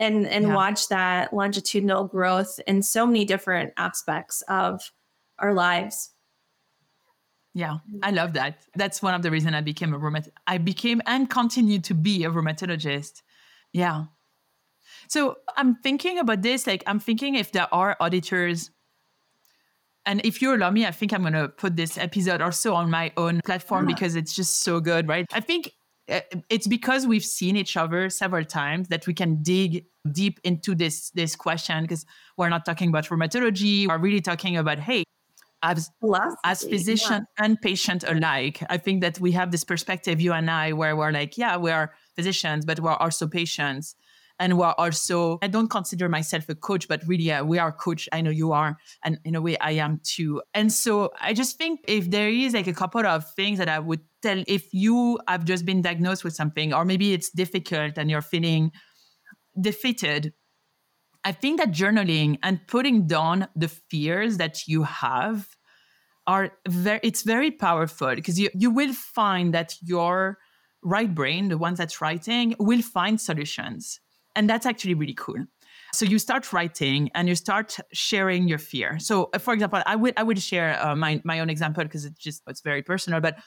[0.00, 0.54] And and yeah.
[0.54, 4.92] watch that longitudinal growth in so many different aspects of
[5.38, 6.10] our lives.
[7.54, 8.66] Yeah, I love that.
[8.74, 10.28] That's one of the reasons I became a rheumat.
[10.48, 13.22] I became and continue to be a rheumatologist.
[13.72, 14.06] Yeah.
[15.08, 16.66] So I'm thinking about this.
[16.66, 18.70] Like I'm thinking if there are auditors
[20.06, 22.90] and if you allow me, I think I'm going to put this episode also on
[22.90, 23.94] my own platform yeah.
[23.94, 25.26] because it's just so good, right?
[25.32, 25.72] I think
[26.08, 30.74] Eh, it's because we've seen each other several times that we can dig deep into
[30.74, 32.04] this this question because
[32.36, 33.88] we're not talking about rheumatology.
[33.88, 35.04] We're really talking about hey,
[35.62, 35.90] as
[36.44, 37.44] as physician yeah.
[37.44, 38.62] and patient alike.
[38.68, 41.70] I think that we have this perspective, you and I, where we're like, yeah, we
[41.70, 43.96] are physicians, but we're also patients
[44.44, 48.08] and we're also i don't consider myself a coach but really uh, we are coach.
[48.12, 50.42] I know you are and in a way i am too.
[50.52, 53.78] And so i just think if there is like a couple of things that i
[53.78, 58.10] would tell if you have just been diagnosed with something or maybe it's difficult and
[58.10, 58.70] you're feeling
[59.58, 60.34] defeated
[61.24, 65.48] i think that journaling and putting down the fears that you have
[66.26, 70.38] are very it's very powerful because you, you will find that your
[70.82, 74.00] right brain the ones that's writing will find solutions
[74.36, 75.44] and that's actually really cool.
[75.92, 78.98] So you start writing and you start sharing your fear.
[78.98, 82.04] So, uh, for example, I would I would share uh, my my own example because
[82.04, 83.20] it's just it's very personal.
[83.20, 83.38] But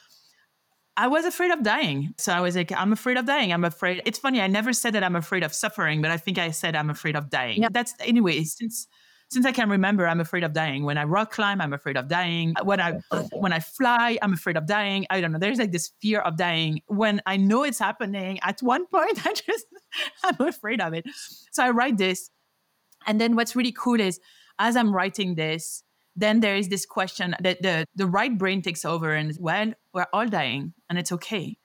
[0.96, 2.14] I was afraid of dying.
[2.18, 3.52] So I was like, I'm afraid of dying.
[3.52, 4.02] I'm afraid.
[4.04, 4.40] It's funny.
[4.40, 7.16] I never said that I'm afraid of suffering, but I think I said I'm afraid
[7.16, 7.62] of dying.
[7.62, 7.68] Yeah.
[7.70, 8.42] That's anyway.
[8.42, 8.88] Since
[9.30, 10.84] since I can remember, I'm afraid of dying.
[10.84, 12.54] When I rock climb, I'm afraid of dying.
[12.62, 12.98] When I
[13.32, 15.06] when I fly, I'm afraid of dying.
[15.10, 15.38] I don't know.
[15.38, 16.80] There's like this fear of dying.
[16.86, 19.66] When I know it's happening, at one point, I just
[20.24, 21.06] I'm afraid of it.
[21.52, 22.30] So I write this,
[23.06, 24.18] and then what's really cool is
[24.58, 25.82] as I'm writing this,
[26.16, 30.06] then there is this question that the the right brain takes over and well, we're
[30.12, 31.58] all dying, and it's okay.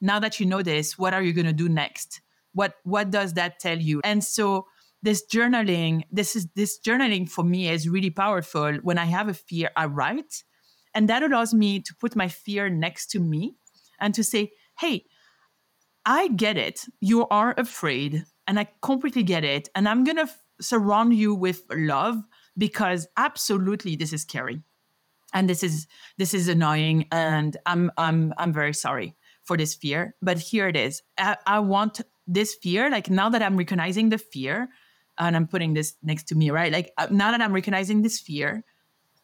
[0.00, 2.20] Now that you know this, what are you to do next?
[2.52, 4.00] What what does that tell you?
[4.04, 4.66] And so
[5.02, 9.34] this journaling this is this journaling for me is really powerful when i have a
[9.34, 10.42] fear i write
[10.94, 13.54] and that allows me to put my fear next to me
[14.00, 15.04] and to say hey
[16.04, 16.84] i get it.
[17.00, 21.34] You are afraid and i completely get it and i'm going to f- surround you
[21.34, 22.16] with love
[22.56, 24.62] because absolutely this is scary
[25.32, 30.14] and this is this is annoying and i'm i'm i'm very sorry for this fear
[30.20, 31.02] but here it is.
[31.16, 34.68] I, I want this fear like now that i'm recognizing the fear
[35.18, 36.72] and I'm putting this next to me, right?
[36.72, 38.64] Like uh, now that I'm recognizing this fear,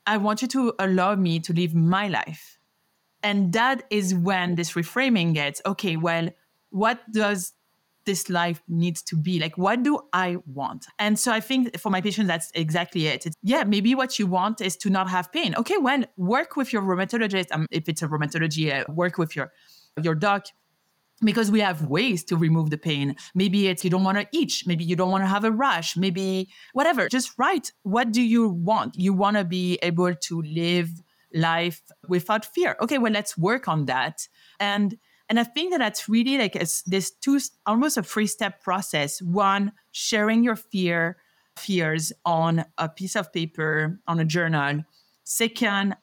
[0.07, 2.59] I want you to allow me to live my life.
[3.23, 6.29] And that is when this reframing gets okay, well,
[6.71, 7.53] what does
[8.05, 9.41] this life needs to be?
[9.41, 10.87] Like what do i want?
[10.99, 13.25] And so i think for my patients that's exactly it.
[13.27, 15.55] It's, yeah maybe what you want is to not have pain.
[15.57, 17.47] Okay well work with your rheumatologist.
[17.51, 19.53] Um, if it's a rheumatology uh, work with your
[20.03, 20.49] your doc
[21.23, 23.17] because we have ways to remove the pain.
[23.35, 24.67] Maybe it's you don't want to itch.
[24.67, 25.97] Maybe you don't want to have a rash.
[25.97, 27.09] Maybe whatever.
[27.09, 27.73] Just write.
[27.83, 28.97] What do you want?
[28.97, 30.91] You want to be able to live
[31.33, 32.77] life without fear.
[32.81, 34.29] Okay, well, let's work on that.
[34.59, 34.99] And
[35.29, 39.23] and I think that that's really like a, this two almost a three step process.
[39.23, 41.17] One, sharing your fear
[41.57, 44.83] fears on a piece of paper on a journal.
[45.25, 45.97] Second,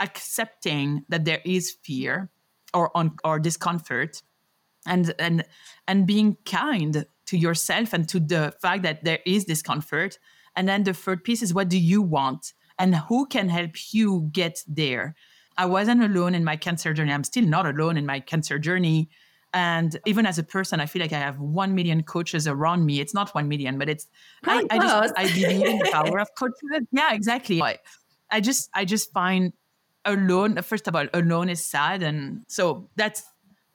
[0.00, 2.30] accepting that there is fear
[2.72, 4.22] or on or discomfort
[4.86, 5.44] and and
[5.88, 10.18] and being kind to yourself and to the fact that there is discomfort
[10.56, 12.54] and then the third piece is what do you want?
[12.78, 15.14] And who can help you get there?
[15.58, 17.12] I wasn't alone in my cancer journey.
[17.12, 19.10] I'm still not alone in my cancer journey.
[19.52, 23.00] And even as a person i feel like i have 1 million coaches around me.
[23.00, 24.06] It's not 1 million but it's
[24.44, 26.58] I, I, just i believe in the power of coaches.
[26.90, 27.62] Yeah exactly.
[27.62, 27.78] I,
[28.30, 29.52] I just i just find
[30.04, 32.02] alone first of all alone is sad.
[32.02, 33.22] And so that's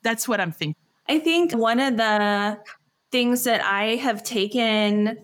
[0.04, 0.76] that's what i'm thinking
[1.12, 2.58] I think one of the
[3.12, 5.18] things that I have taken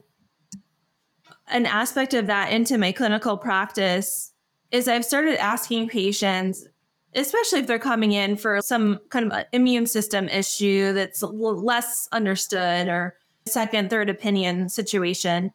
[1.47, 4.33] an aspect of that into my clinical practice
[4.69, 6.67] is I've started asking patients,
[7.15, 12.89] especially if they're coming in for some kind of immune system issue that's less understood
[12.89, 15.53] or second, third opinion situation.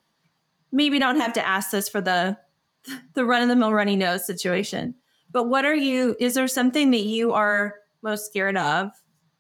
[0.73, 2.39] Maybe don't have to ask this for the
[3.13, 4.95] the run of the mill runny nose situation.
[5.31, 8.93] But what are you is there something that you are most scared of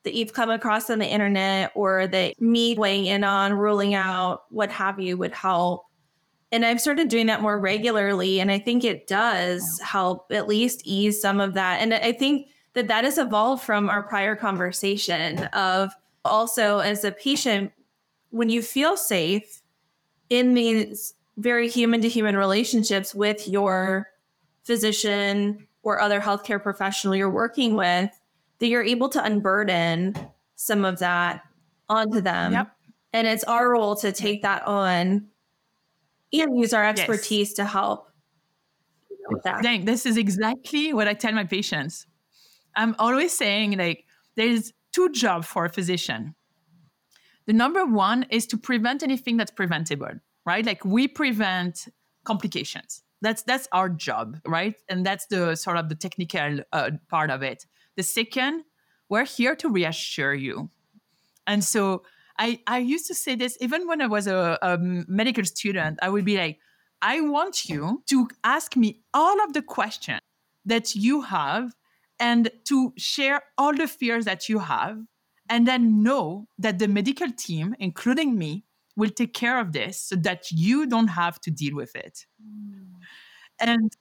[0.04, 4.44] that you've come across on the internet or that me weighing in on, ruling out,
[4.50, 5.86] what have you, would help.
[6.50, 8.40] And I've started doing that more regularly.
[8.40, 11.80] And I think it does help at least ease some of that.
[11.80, 15.92] And I think that that has evolved from our prior conversation of
[16.24, 17.72] also as a patient,
[18.30, 19.60] when you feel safe
[20.30, 24.08] in these very human to human relationships with your
[24.64, 28.10] physician or other healthcare professional you're working with,
[28.62, 30.14] that you're able to unburden
[30.54, 31.42] some of that
[31.88, 32.52] onto them.
[32.52, 32.70] Yep.
[33.12, 35.26] And it's our role to take that on
[36.32, 37.54] and use our expertise yes.
[37.54, 38.08] to help.
[39.62, 42.06] Dang, this is exactly what I tell my patients.
[42.76, 44.04] I'm always saying, like,
[44.36, 46.36] there's two jobs for a physician.
[47.46, 50.64] The number one is to prevent anything that's preventable, right?
[50.64, 51.88] Like we prevent
[52.22, 53.02] complications.
[53.22, 54.76] That's that's our job, right?
[54.88, 57.66] And that's the sort of the technical uh, part of it.
[57.96, 58.64] The second,
[59.08, 60.70] we're here to reassure you.
[61.46, 62.02] And so
[62.38, 66.08] I, I used to say this even when I was a, a medical student, I
[66.08, 66.58] would be like,
[67.02, 70.20] I want you to ask me all of the questions
[70.64, 71.72] that you have
[72.20, 74.98] and to share all the fears that you have
[75.48, 78.64] and then know that the medical team including me
[78.96, 82.86] will take care of this so that you don't have to deal with it mm.
[83.58, 83.96] and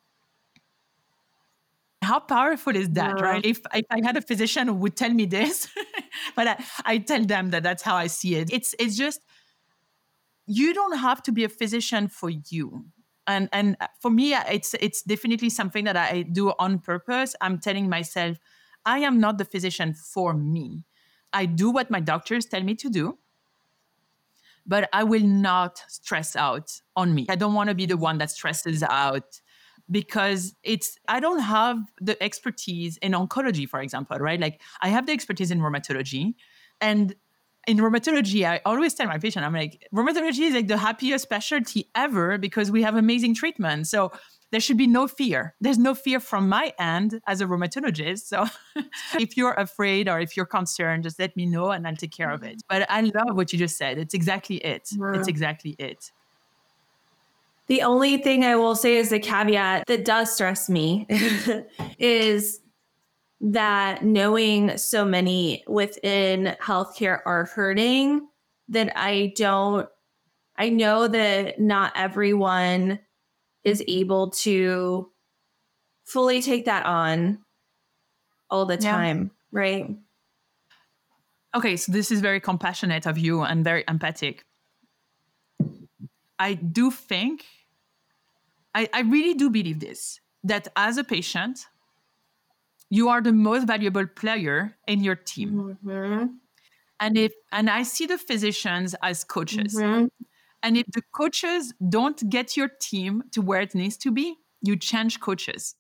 [2.02, 3.24] how powerful is that, yeah.
[3.24, 3.46] right?
[3.46, 5.68] If, if I had a physician who would tell me this,
[6.36, 8.52] but I, I tell them that that's how I see it.
[8.52, 9.22] It's it's just
[10.48, 12.86] you don't have to be a physician for you.
[13.28, 17.36] And and for me, it's it's definitely something that I do on purpose.
[17.40, 18.38] I'm telling myself,
[18.86, 20.84] I am not the physician for me.
[21.34, 23.20] I do what my doctors tell me to do,
[24.66, 27.28] but I will not stress out on me.
[27.30, 29.40] I don't want to be the one that stresses out
[29.92, 34.40] because it's I don't have the expertise in oncology, for example, right?
[34.40, 36.34] Like I have the expertise in rheumatology,
[36.80, 37.14] and
[37.68, 41.90] in rheumatology, I always tell my patient, I'm like, rheumatology is like the happiest specialty
[41.94, 43.88] ever because we have amazing treatment.
[43.88, 44.12] So
[44.52, 45.56] there should be no fear.
[45.62, 48.22] There's no fear from my end as a rheumatologist.
[48.22, 48.48] So
[49.20, 52.32] if you're afraid or if you're concerned, just let me know and I'll take care
[52.32, 52.58] of it.
[52.58, 52.62] Mm.
[52.68, 53.98] But I love what you just said.
[53.98, 54.90] It's exactly it.
[55.14, 56.12] It's exactly it.
[57.72, 61.08] The only thing I will say is the caveat that does stress me
[61.98, 62.60] is
[63.40, 68.28] that knowing so many within healthcare are hurting
[68.68, 69.88] that I don't,
[70.58, 73.00] I know that not everyone
[73.64, 75.10] is able to
[76.04, 77.40] fully take that on
[78.50, 79.60] all the time, yeah.
[79.62, 79.98] right?
[81.56, 84.44] Okay, so this is very compassionate of you and very empathic.
[86.38, 87.46] I do think,
[88.74, 91.66] I, I really do believe this, that as a patient,
[92.90, 95.78] you are the most valuable player in your team.
[95.84, 96.26] Mm-hmm.
[97.00, 99.76] And if and I see the physicians as coaches.
[99.76, 100.08] Mm-hmm.
[100.64, 104.76] And if the coaches don't get your team to where it needs to be, you
[104.76, 105.76] change coaches.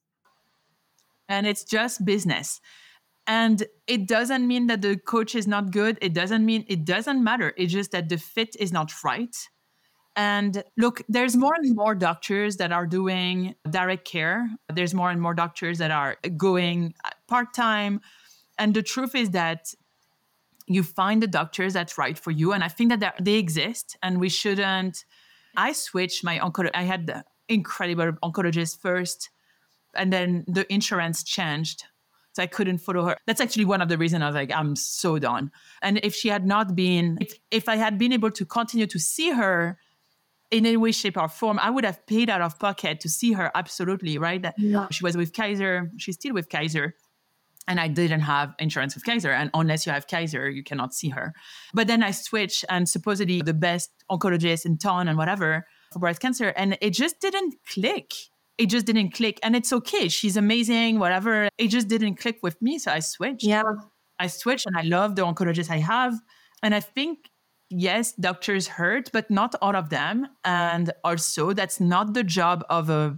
[1.29, 2.59] And it's just business.
[3.27, 5.99] And it doesn't mean that the coach is not good.
[6.01, 7.53] It doesn't mean it doesn't matter.
[7.55, 9.35] It's just that the fit is not right.
[10.15, 14.49] And look, there's more and more doctors that are doing direct care.
[14.73, 18.01] There's more and more doctors that are going uh, part time.
[18.59, 19.73] And the truth is that
[20.67, 22.51] you find the doctors that's right for you.
[22.51, 25.05] And I think that they exist and we shouldn't.
[25.55, 26.71] I switched my oncologist.
[26.73, 29.29] I had the incredible oncologist first,
[29.93, 31.83] and then the insurance changed.
[32.33, 33.17] So I couldn't follow her.
[33.27, 35.51] That's actually one of the reasons I was like, I'm so done.
[35.81, 38.99] And if she had not been, if, if I had been able to continue to
[38.99, 39.77] see her
[40.51, 43.33] in any way, shape, or form, I would have paid out of pocket to see
[43.33, 43.51] her.
[43.55, 44.45] Absolutely, right?
[44.57, 44.87] Yeah.
[44.91, 45.89] She was with Kaiser.
[45.97, 46.95] She's still with Kaiser
[47.67, 49.31] and I didn't have insurance with Kaiser.
[49.31, 51.33] And unless you have Kaiser, you cannot see her.
[51.73, 56.19] But then I switched, and supposedly the best oncologist in town and whatever for breast
[56.19, 58.13] cancer, and it just didn't click.
[58.57, 60.07] It just didn't click, and it's okay.
[60.07, 61.49] She's amazing, whatever.
[61.57, 63.43] It just didn't click with me, so I switched.
[63.43, 63.63] Yeah,
[64.19, 66.13] I switched, and I love the oncologist I have,
[66.61, 67.29] and I think.
[67.71, 70.27] Yes, doctors hurt, but not all of them.
[70.43, 73.17] And also, that's not the job of a,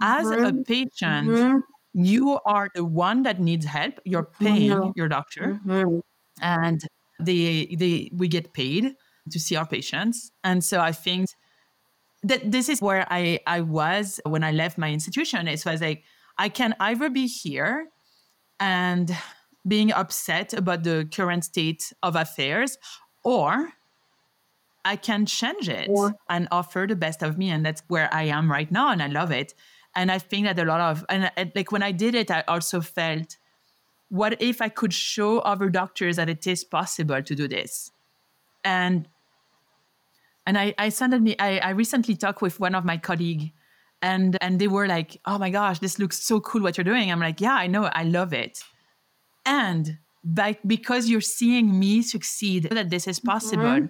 [0.00, 0.44] as mm-hmm.
[0.44, 1.58] a patient, mm-hmm
[1.94, 4.00] you are the one that needs help.
[4.04, 4.90] You're paying mm-hmm.
[4.96, 6.00] your doctor, mm-hmm.
[6.42, 6.82] and
[7.20, 8.96] they they we get paid
[9.30, 10.32] to see our patients.
[10.42, 11.30] And so I think
[12.24, 15.46] that this is where I I was when I left my institution.
[15.46, 16.02] It was like
[16.36, 17.86] I can either be here
[18.58, 19.16] and
[19.66, 22.76] being upset about the current state of affairs,
[23.22, 23.70] or
[24.84, 27.50] I can change it or, and offer the best of me.
[27.50, 28.90] And that's where I am right now.
[28.90, 29.54] And I love it.
[29.96, 32.42] And I think that a lot of, and, and like when I did it, I
[32.48, 33.36] also felt,
[34.08, 37.90] what if I could show other doctors that it is possible to do this?
[38.62, 39.08] And
[40.46, 43.46] and I, I suddenly, I, I recently talked with one of my colleagues
[44.02, 47.10] and and they were like, oh my gosh, this looks so cool what you're doing.
[47.10, 48.62] I'm like, yeah, I know, I love it.
[49.46, 53.64] And by, because you're seeing me succeed, that this is possible.
[53.64, 53.86] Mm-hmm.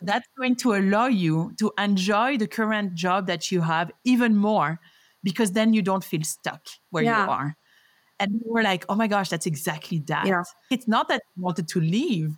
[0.00, 4.34] So that's going to allow you to enjoy the current job that you have even
[4.34, 4.80] more
[5.22, 7.24] because then you don't feel stuck where yeah.
[7.24, 7.56] you are.
[8.18, 10.26] And we were like, oh my gosh, that's exactly that.
[10.26, 10.42] Yeah.
[10.70, 12.34] It's not that they wanted to leave,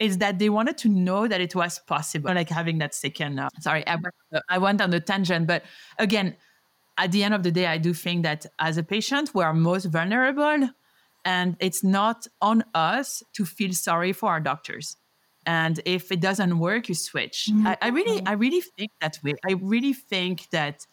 [0.00, 3.38] it's that they wanted to know that it was possible, like having that second.
[3.38, 3.96] Uh, sorry, I,
[4.48, 5.62] I went on the tangent, but
[5.98, 6.36] again,
[6.98, 9.54] at the end of the day, I do think that as a patient, we are
[9.54, 10.68] most vulnerable,
[11.24, 14.96] and it's not on us to feel sorry for our doctors.
[15.46, 17.48] And if it doesn't work, you switch.
[17.50, 17.66] Mm-hmm.
[17.68, 19.34] I, I really, I really think that way.
[19.48, 20.86] I really think that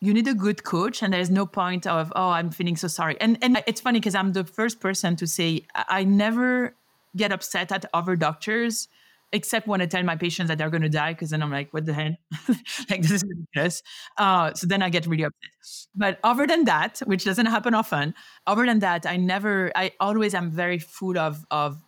[0.00, 3.20] you need a good coach and there's no point of oh i'm feeling so sorry
[3.20, 6.74] and and it's funny because i'm the first person to say i never
[7.16, 8.88] get upset at other doctors
[9.32, 11.72] except when i tell my patients that they're going to die because then i'm like
[11.72, 12.16] what the hell
[12.90, 13.82] like this is ridiculous
[14.16, 15.50] uh, so then i get really upset
[15.94, 18.14] but other than that which doesn't happen often
[18.46, 21.82] other than that i never i always am very full of of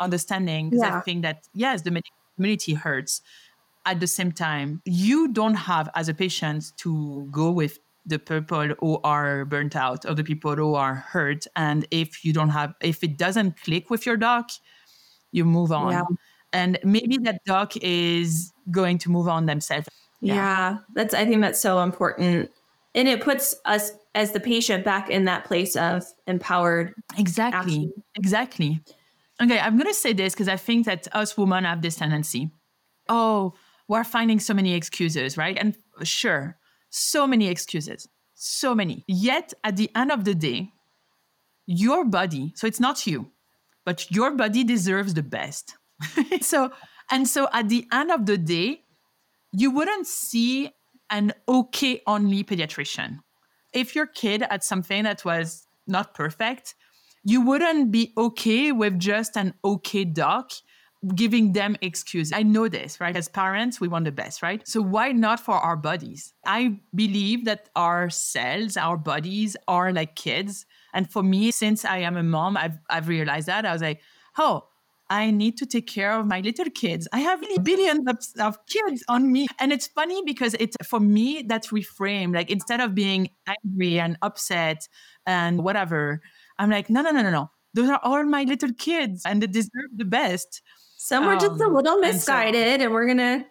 [0.00, 0.96] understanding because yeah.
[0.96, 2.02] i think that yes the
[2.36, 3.22] community hurts
[3.88, 8.68] at the same time, you don't have as a patient to go with the people
[8.80, 11.46] who are burnt out or the people who are hurt.
[11.56, 14.50] And if you don't have, if it doesn't click with your doc,
[15.32, 15.92] you move on.
[15.92, 16.02] Yeah.
[16.52, 19.88] And maybe that doc is going to move on themselves.
[20.20, 20.34] Yeah.
[20.34, 22.50] yeah, that's, I think that's so important.
[22.94, 26.94] And it puts us as the patient back in that place of empowered.
[27.16, 27.58] Exactly.
[27.58, 27.92] Action.
[28.16, 28.80] Exactly.
[29.40, 32.50] Okay, I'm going to say this because I think that us women have this tendency.
[33.08, 33.54] Oh,
[33.86, 35.56] we're finding so many excuses, right?
[35.58, 36.58] And sure,
[36.90, 39.04] so many excuses, so many.
[39.06, 40.72] Yet at the end of the day,
[41.66, 43.30] your body, so it's not you,
[43.84, 45.76] but your body deserves the best.
[46.40, 46.72] so,
[47.10, 48.82] and so at the end of the day,
[49.52, 50.70] you wouldn't see
[51.10, 53.20] an okay only pediatrician.
[53.72, 56.74] If your kid had something that was not perfect,
[57.28, 60.50] you wouldn't be okay with just an okay doc
[61.14, 62.32] giving them excuse.
[62.32, 63.14] I know this, right?
[63.14, 64.66] As parents, we want the best, right?
[64.66, 66.32] So why not for our bodies?
[66.46, 70.64] I believe that our cells, our bodies are like kids.
[70.94, 73.66] And for me, since I am a mom, I've, I've realized that.
[73.66, 74.00] I was like,
[74.38, 74.64] oh,
[75.10, 77.06] I need to take care of my little kids.
[77.12, 79.46] I have billions of, of, kids on me.
[79.58, 82.34] And it's funny because it's for me, that's reframed.
[82.34, 84.88] Like instead of being angry and upset
[85.26, 86.20] and whatever,
[86.58, 87.50] I'm like, no, no, no, no, no.
[87.74, 90.62] Those are all my little kids and they deserve the best.
[90.96, 93.46] Some were um, just a um, little misguided, and, so, and we're gonna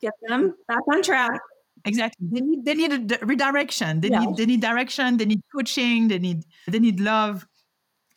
[0.00, 1.40] get them back on track.
[1.84, 2.26] Exactly.
[2.30, 4.00] They need they need a redirection.
[4.00, 4.20] They yeah.
[4.20, 5.16] need they need direction.
[5.16, 6.08] They need coaching.
[6.08, 7.46] They need they need love.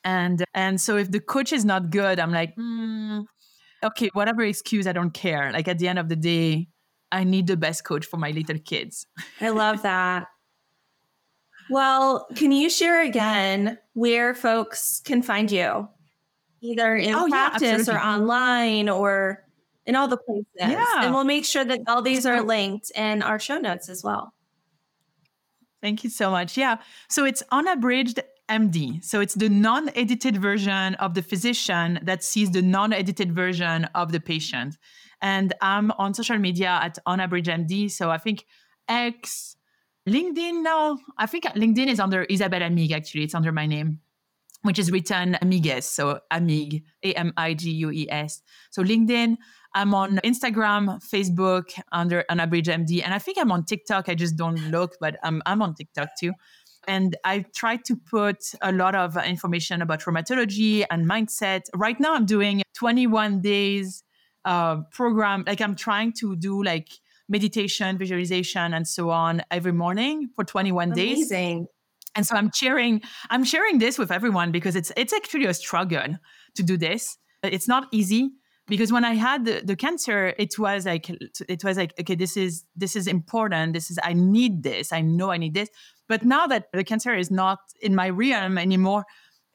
[0.03, 3.26] And and so if the coach is not good, I'm like, mm,
[3.84, 5.51] okay, whatever excuse, I don't care.
[5.51, 6.67] Like at the end of the day,
[7.11, 9.05] I need the best coach for my little kids.
[9.39, 10.28] I love that.
[11.70, 15.88] Well, can you share again where folks can find you?
[16.61, 19.43] Either in oh, practice yeah, or online or
[19.86, 20.45] in all the places.
[20.57, 21.03] Yeah.
[21.03, 24.34] And we'll make sure that all these are linked in our show notes as well.
[25.82, 26.57] Thank you so much.
[26.57, 26.78] Yeah.
[27.09, 29.03] So it's unabridged MD.
[29.03, 33.86] So it's the non edited version of the physician that sees the non edited version
[33.95, 34.78] of the patient.
[35.22, 37.91] And I'm on social media at unabridged MD.
[37.91, 38.45] So I think
[38.88, 39.55] X,
[40.08, 43.24] LinkedIn now, I think LinkedIn is under Isabelle Amigues, actually.
[43.24, 43.99] It's under my name,
[44.64, 45.84] which is written Amigues.
[45.84, 48.41] So Amigues, A M I G U E S.
[48.72, 49.38] So LinkedIn,
[49.74, 54.10] I'm on Instagram, Facebook under Unabridged MD, and I think I'm on TikTok.
[54.10, 56.34] I just don't look, but I'm I'm on TikTok too.
[56.86, 61.62] And I try to put a lot of information about rheumatology and mindset.
[61.74, 64.04] Right now, I'm doing 21 days
[64.43, 65.45] uh, program.
[65.47, 66.89] Like I'm trying to do like
[67.30, 71.05] meditation, visualization, and so on every morning for 21 Amazing.
[71.05, 71.32] days.
[71.32, 71.67] Amazing.
[72.15, 76.17] And so I'm sharing I'm sharing this with everyone because it's it's actually a struggle
[76.55, 77.17] to do this.
[77.41, 78.32] It's not easy
[78.67, 82.38] because when i had the, the cancer it was like it was like okay this
[82.38, 85.69] is this is important this is i need this i know i need this
[86.07, 89.05] but now that the cancer is not in my realm anymore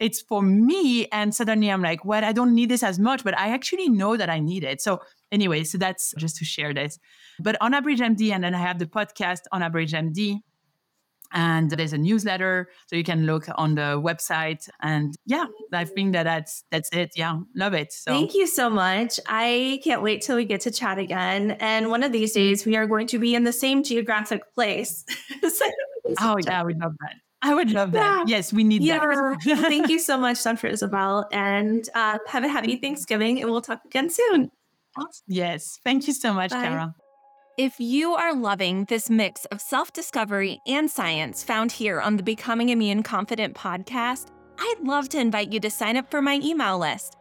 [0.01, 3.37] it's for me and suddenly i'm like well i don't need this as much but
[3.39, 4.81] i actually know that i need it.
[4.81, 5.01] So
[5.33, 6.99] anyway so that's just to share this.
[7.41, 10.41] But unabridged md and then i have the podcast unabridged md
[11.33, 16.13] and there's a newsletter so you can look on the website and yeah i think
[16.13, 17.11] that that's that's it.
[17.17, 18.13] Yeah love it so.
[18.13, 19.21] Thank you so much.
[19.27, 22.77] I can't wait till we get to chat again and one of these days we
[22.77, 25.05] are going to be in the same geographic place.
[25.49, 25.65] So,
[26.21, 28.29] oh yeah we love that I would love that.
[28.29, 28.37] Yeah.
[28.37, 28.99] Yes, we need yeah.
[29.45, 29.59] that.
[29.69, 30.67] Thank you so much, Dr.
[30.67, 31.27] Isabelle.
[31.33, 34.51] and uh, have a happy Thanksgiving, and we'll talk again soon.
[35.29, 36.63] Yes, thank you so much, Bye.
[36.63, 36.95] Kara.
[37.57, 42.23] If you are loving this mix of self discovery and science found here on the
[42.23, 44.29] Becoming Immune Confident podcast,
[44.59, 47.17] I'd love to invite you to sign up for my email list.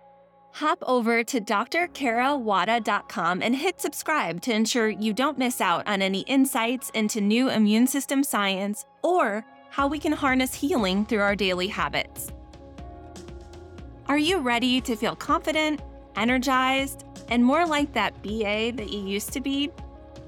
[0.53, 6.21] Hop over to drkarawada.com and hit subscribe to ensure you don't miss out on any
[6.21, 11.67] insights into new immune system science or how we can harness healing through our daily
[11.67, 12.31] habits.
[14.07, 15.81] Are you ready to feel confident,
[16.15, 19.69] energized, and more like that BA that you used to be?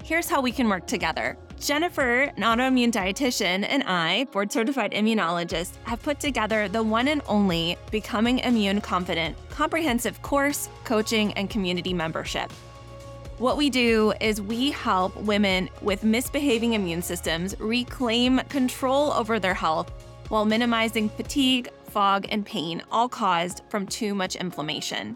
[0.03, 1.37] Here's how we can work together.
[1.59, 7.21] Jennifer, an autoimmune dietitian, and I, board certified immunologist, have put together the one and
[7.27, 12.51] only Becoming Immune Confident comprehensive course, coaching, and community membership.
[13.39, 19.53] What we do is we help women with misbehaving immune systems reclaim control over their
[19.53, 19.89] health
[20.27, 25.15] while minimizing fatigue, fog, and pain, all caused from too much inflammation.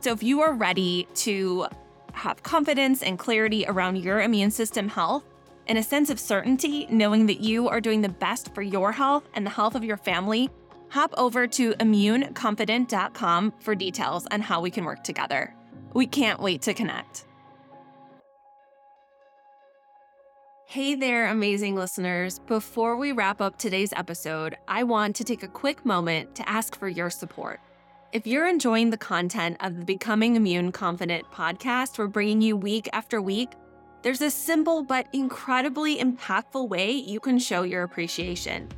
[0.00, 1.66] So, if you are ready to
[2.14, 5.24] have confidence and clarity around your immune system health
[5.66, 9.28] and a sense of certainty knowing that you are doing the best for your health
[9.34, 10.48] and the health of your family,
[10.88, 15.54] hop over to immuneconfident.com for details on how we can work together.
[15.92, 17.26] We can't wait to connect.
[20.70, 22.38] Hey there, amazing listeners.
[22.38, 26.78] Before we wrap up today's episode, I want to take a quick moment to ask
[26.78, 27.58] for your support.
[28.12, 32.88] If you're enjoying the content of the Becoming Immune Confident podcast we're bringing you week
[32.92, 33.50] after week,
[34.02, 38.68] there's a simple but incredibly impactful way you can show your appreciation.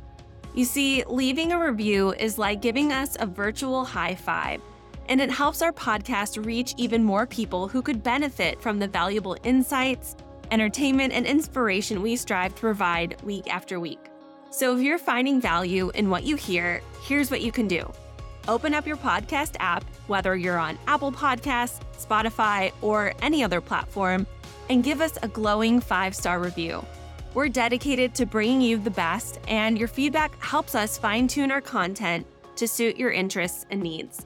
[0.55, 4.61] You see, leaving a review is like giving us a virtual high five,
[5.09, 9.37] and it helps our podcast reach even more people who could benefit from the valuable
[9.43, 10.15] insights,
[10.51, 13.99] entertainment, and inspiration we strive to provide week after week.
[14.51, 17.91] So if you're finding value in what you hear, here's what you can do
[18.47, 24.27] open up your podcast app, whether you're on Apple Podcasts, Spotify, or any other platform,
[24.69, 26.85] and give us a glowing five star review.
[27.33, 31.61] We're dedicated to bringing you the best, and your feedback helps us fine tune our
[31.61, 32.27] content
[32.57, 34.25] to suit your interests and needs.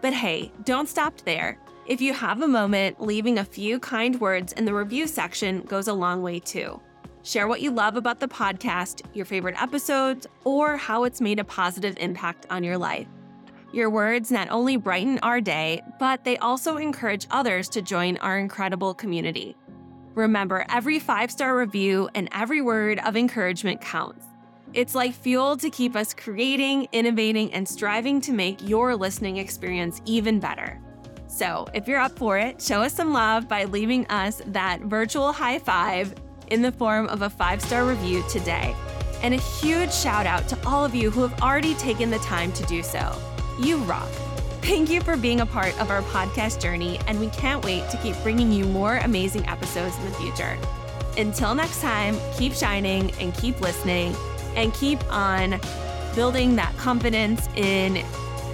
[0.00, 1.58] But hey, don't stop there.
[1.86, 5.86] If you have a moment, leaving a few kind words in the review section goes
[5.86, 6.80] a long way too.
[7.22, 11.44] Share what you love about the podcast, your favorite episodes, or how it's made a
[11.44, 13.06] positive impact on your life.
[13.72, 18.36] Your words not only brighten our day, but they also encourage others to join our
[18.36, 19.56] incredible community.
[20.16, 24.26] Remember, every five star review and every word of encouragement counts.
[24.72, 30.02] It's like fuel to keep us creating, innovating, and striving to make your listening experience
[30.04, 30.80] even better.
[31.36, 35.34] So, if you're up for it, show us some love by leaving us that virtual
[35.34, 36.14] high five
[36.46, 38.74] in the form of a five star review today.
[39.22, 42.52] And a huge shout out to all of you who have already taken the time
[42.52, 43.14] to do so.
[43.60, 44.08] You rock.
[44.62, 47.98] Thank you for being a part of our podcast journey, and we can't wait to
[47.98, 50.56] keep bringing you more amazing episodes in the future.
[51.18, 54.16] Until next time, keep shining and keep listening
[54.54, 55.60] and keep on
[56.14, 58.02] building that confidence in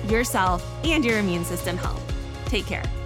[0.09, 2.12] yourself and your immune system health.
[2.53, 3.02] Take care.